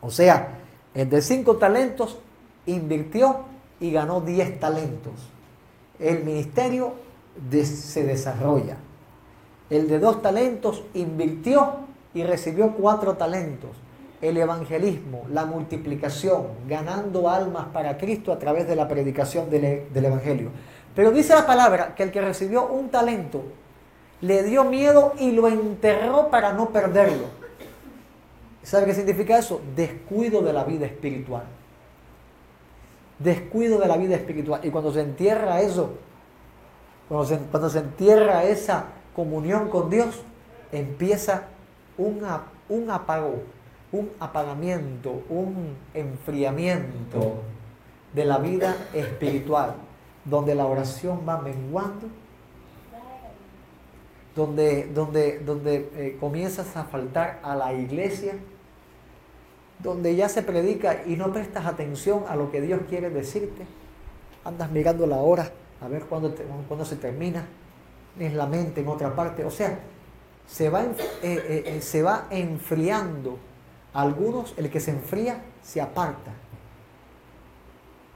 O 0.00 0.10
sea, 0.10 0.58
el 0.94 1.08
de 1.08 1.22
cinco 1.22 1.56
talentos 1.56 2.18
invirtió 2.66 3.40
y 3.80 3.90
ganó 3.92 4.20
diez 4.20 4.58
talentos. 4.60 5.14
El 5.98 6.24
ministerio 6.24 6.94
se 7.64 8.04
desarrolla. 8.04 8.76
El 9.70 9.88
de 9.88 9.98
dos 9.98 10.20
talentos 10.20 10.82
invirtió 10.94 11.76
y 12.14 12.24
recibió 12.24 12.72
cuatro 12.72 13.14
talentos. 13.14 13.70
El 14.20 14.36
evangelismo, 14.36 15.24
la 15.30 15.46
multiplicación, 15.46 16.46
ganando 16.68 17.28
almas 17.28 17.66
para 17.72 17.98
Cristo 17.98 18.32
a 18.32 18.38
través 18.38 18.68
de 18.68 18.76
la 18.76 18.86
predicación 18.86 19.50
del, 19.50 19.64
Evangelio. 19.94 20.50
Pero 20.94 21.10
dice 21.10 21.34
la 21.34 21.46
palabra 21.46 21.94
que 21.94 22.02
el 22.02 22.12
que 22.12 22.20
recibió 22.20 22.66
un 22.66 22.90
talento 22.90 23.42
le 24.22 24.44
dio 24.44 24.64
miedo 24.64 25.12
y 25.18 25.32
lo 25.32 25.48
enterró 25.48 26.30
para 26.30 26.52
no 26.52 26.70
perderlo. 26.70 27.26
¿Sabe 28.62 28.86
qué 28.86 28.94
significa 28.94 29.36
eso? 29.36 29.60
Descuido 29.74 30.40
de 30.42 30.52
la 30.52 30.64
vida 30.64 30.86
espiritual. 30.86 31.42
Descuido 33.18 33.78
de 33.80 33.88
la 33.88 33.96
vida 33.96 34.14
espiritual. 34.14 34.60
Y 34.62 34.70
cuando 34.70 34.92
se 34.92 35.00
entierra 35.00 35.60
eso, 35.60 35.94
cuando 37.08 37.26
se, 37.26 37.38
cuando 37.38 37.68
se 37.68 37.80
entierra 37.80 38.44
esa 38.44 38.86
comunión 39.14 39.68
con 39.68 39.90
Dios, 39.90 40.22
empieza 40.70 41.48
un, 41.98 42.24
un 42.68 42.90
apago, 42.90 43.42
un 43.90 44.08
apagamiento, 44.20 45.24
un 45.28 45.76
enfriamiento 45.94 47.42
de 48.14 48.24
la 48.24 48.38
vida 48.38 48.76
espiritual, 48.94 49.74
donde 50.24 50.54
la 50.54 50.66
oración 50.66 51.22
va 51.28 51.40
menguando 51.40 52.21
donde, 54.34 54.86
donde, 54.94 55.38
donde 55.40 55.90
eh, 55.96 56.16
comienzas 56.18 56.76
a 56.76 56.84
faltar 56.84 57.40
a 57.42 57.54
la 57.54 57.72
iglesia, 57.72 58.34
donde 59.78 60.14
ya 60.14 60.28
se 60.28 60.42
predica 60.42 61.02
y 61.06 61.16
no 61.16 61.32
prestas 61.32 61.66
atención 61.66 62.24
a 62.28 62.36
lo 62.36 62.50
que 62.50 62.60
Dios 62.60 62.80
quiere 62.88 63.10
decirte, 63.10 63.66
andas 64.44 64.70
mirando 64.70 65.06
la 65.06 65.16
hora 65.16 65.50
a 65.80 65.88
ver 65.88 66.04
cuándo, 66.04 66.84
se 66.84 66.96
termina, 66.96 67.44
es 68.18 68.34
la 68.34 68.46
mente 68.46 68.80
en 68.80 68.88
otra 68.88 69.14
parte, 69.14 69.44
o 69.44 69.50
sea, 69.50 69.80
se 70.46 70.70
va, 70.70 70.82
eh, 70.84 70.92
eh, 71.22 71.80
se 71.82 72.02
va 72.02 72.26
enfriando. 72.30 73.38
Algunos, 73.92 74.54
el 74.56 74.70
que 74.70 74.80
se 74.80 74.92
enfría, 74.92 75.42
se 75.62 75.80
aparta. 75.80 76.32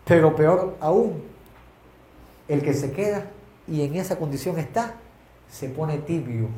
Pero 0.04 0.34
peor 0.36 0.76
aún, 0.80 1.24
el 2.48 2.62
que 2.62 2.72
se 2.72 2.92
queda 2.92 3.26
y 3.66 3.82
en 3.82 3.96
esa 3.96 4.16
condición 4.16 4.58
está, 4.58 4.94
se 5.50 5.68
pone 5.68 5.98
tibio. 5.98 6.48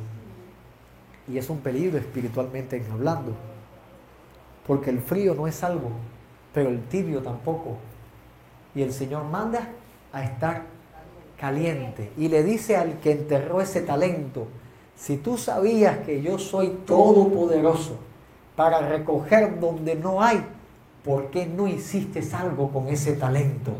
Y 1.27 1.39
es 1.39 1.51
un 1.51 1.59
peligro 1.59 1.99
espiritualmente 1.99 2.83
hablando. 2.91 3.33
Porque 4.67 4.91
el 4.91 5.01
frío 5.01 5.35
no 5.35 5.47
es 5.47 5.63
algo, 5.63 5.91
pero 6.53 6.71
el 6.71 6.83
tibio 6.85 7.23
tampoco. 7.23 7.77
Y 8.75 8.83
el 8.83 8.93
Señor 8.93 9.25
manda 9.25 9.69
a 10.13 10.25
estar 10.25 10.63
caliente. 11.39 12.13
Y 12.17 12.29
le 12.29 12.43
dice 12.43 12.77
al 12.77 12.99
que 13.01 13.13
enterró 13.13 13.61
ese 13.61 13.83
talento, 13.83 14.49
si 14.97 15.17
tú 15.17 15.39
sabías 15.39 15.99
que 15.99 16.21
yo 16.21 16.39
soy 16.39 16.69
todopoderoso 16.87 17.97
para 18.57 18.81
recoger 18.81 19.61
donde 19.61 19.95
no 19.95 20.23
hay, 20.23 20.45
¿por 21.05 21.31
qué 21.31 21.47
no 21.47 21.69
hiciste 21.69 22.23
algo 22.35 22.71
con 22.71 22.89
ese 22.89 23.13
talento? 23.13 23.73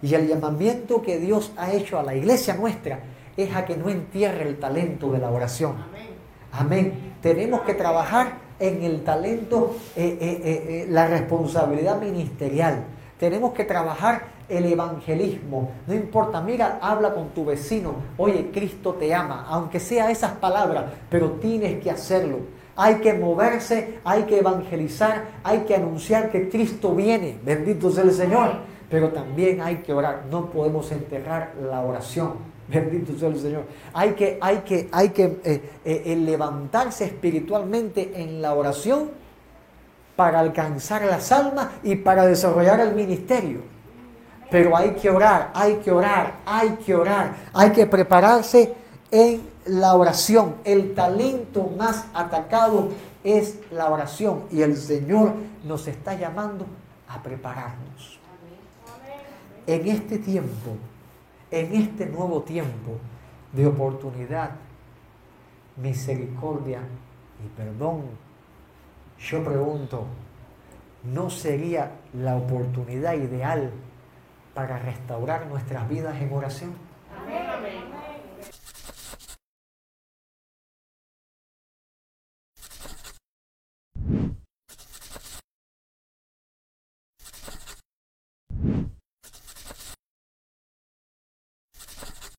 Y 0.00 0.14
el 0.14 0.28
llamamiento 0.28 1.02
que 1.02 1.18
Dios 1.18 1.52
ha 1.56 1.72
hecho 1.72 1.98
a 1.98 2.02
la 2.02 2.14
iglesia 2.14 2.54
nuestra 2.54 3.00
es 3.36 3.54
a 3.54 3.64
que 3.64 3.76
no 3.76 3.88
entierre 3.88 4.48
el 4.48 4.58
talento 4.58 5.10
de 5.10 5.18
la 5.18 5.30
oración. 5.30 5.76
Amén. 6.52 7.14
Tenemos 7.22 7.62
que 7.62 7.74
trabajar 7.74 8.34
en 8.58 8.82
el 8.82 9.02
talento, 9.02 9.74
eh, 9.96 10.18
eh, 10.20 10.40
eh, 10.44 10.86
la 10.88 11.06
responsabilidad 11.06 12.00
ministerial. 12.00 12.84
Tenemos 13.18 13.52
que 13.52 13.64
trabajar 13.64 14.22
el 14.48 14.66
evangelismo. 14.66 15.70
No 15.86 15.94
importa, 15.94 16.40
mira, 16.40 16.78
habla 16.80 17.14
con 17.14 17.30
tu 17.30 17.44
vecino. 17.44 17.94
Oye, 18.18 18.50
Cristo 18.52 18.94
te 18.94 19.14
ama, 19.14 19.46
aunque 19.48 19.80
sea 19.80 20.10
esas 20.10 20.32
palabras, 20.32 20.84
pero 21.08 21.32
tienes 21.32 21.82
que 21.82 21.90
hacerlo. 21.90 22.38
Hay 22.76 22.96
que 22.96 23.14
moverse, 23.14 23.98
hay 24.04 24.22
que 24.24 24.38
evangelizar, 24.38 25.24
hay 25.42 25.60
que 25.60 25.74
anunciar 25.74 26.30
que 26.30 26.48
Cristo 26.48 26.94
viene. 26.94 27.38
Bendito 27.44 27.90
sea 27.90 28.04
el 28.04 28.12
Señor. 28.12 28.72
Pero 28.88 29.08
también 29.08 29.62
hay 29.62 29.76
que 29.76 29.92
orar. 29.92 30.24
No 30.30 30.50
podemos 30.50 30.92
enterrar 30.92 31.54
la 31.62 31.80
oración. 31.80 32.51
Bendito 32.68 33.18
sea 33.18 33.28
el 33.28 33.40
Señor. 33.40 33.64
Hay 33.92 34.12
que, 34.12 34.38
hay 34.40 34.58
que, 34.58 34.88
hay 34.92 35.08
que 35.10 35.40
eh, 35.44 35.80
eh, 35.84 36.16
levantarse 36.16 37.04
espiritualmente 37.04 38.12
en 38.14 38.40
la 38.40 38.54
oración 38.54 39.10
para 40.16 40.40
alcanzar 40.40 41.02
las 41.04 41.32
almas 41.32 41.68
y 41.82 41.96
para 41.96 42.26
desarrollar 42.26 42.80
el 42.80 42.94
ministerio. 42.94 43.60
Pero 44.50 44.76
hay 44.76 44.90
que 44.90 45.10
orar, 45.10 45.50
hay 45.54 45.76
que 45.76 45.90
orar, 45.90 46.34
hay 46.44 46.70
que 46.84 46.94
orar, 46.94 47.34
hay 47.54 47.70
que 47.70 47.86
prepararse 47.86 48.74
en 49.10 49.40
la 49.66 49.94
oración. 49.94 50.56
El 50.64 50.94
talento 50.94 51.70
más 51.78 52.04
atacado 52.12 52.90
es 53.24 53.58
la 53.70 53.88
oración 53.88 54.44
y 54.50 54.60
el 54.60 54.76
Señor 54.76 55.32
nos 55.64 55.88
está 55.88 56.14
llamando 56.14 56.66
a 57.08 57.22
prepararnos. 57.22 58.18
En 59.66 59.86
este 59.86 60.18
tiempo 60.18 60.76
en 61.52 61.74
este 61.74 62.06
nuevo 62.06 62.42
tiempo 62.42 62.96
de 63.52 63.66
oportunidad, 63.66 64.52
misericordia 65.76 66.80
y 67.44 67.48
perdón, 67.56 68.02
yo 69.18 69.44
pregunto, 69.44 70.06
¿no 71.04 71.30
sería 71.30 71.92
la 72.14 72.36
oportunidad 72.36 73.14
ideal 73.14 73.70
para 74.54 74.78
restaurar 74.78 75.46
nuestras 75.46 75.88
vidas 75.88 76.20
en 76.20 76.32
oración? 76.32 76.72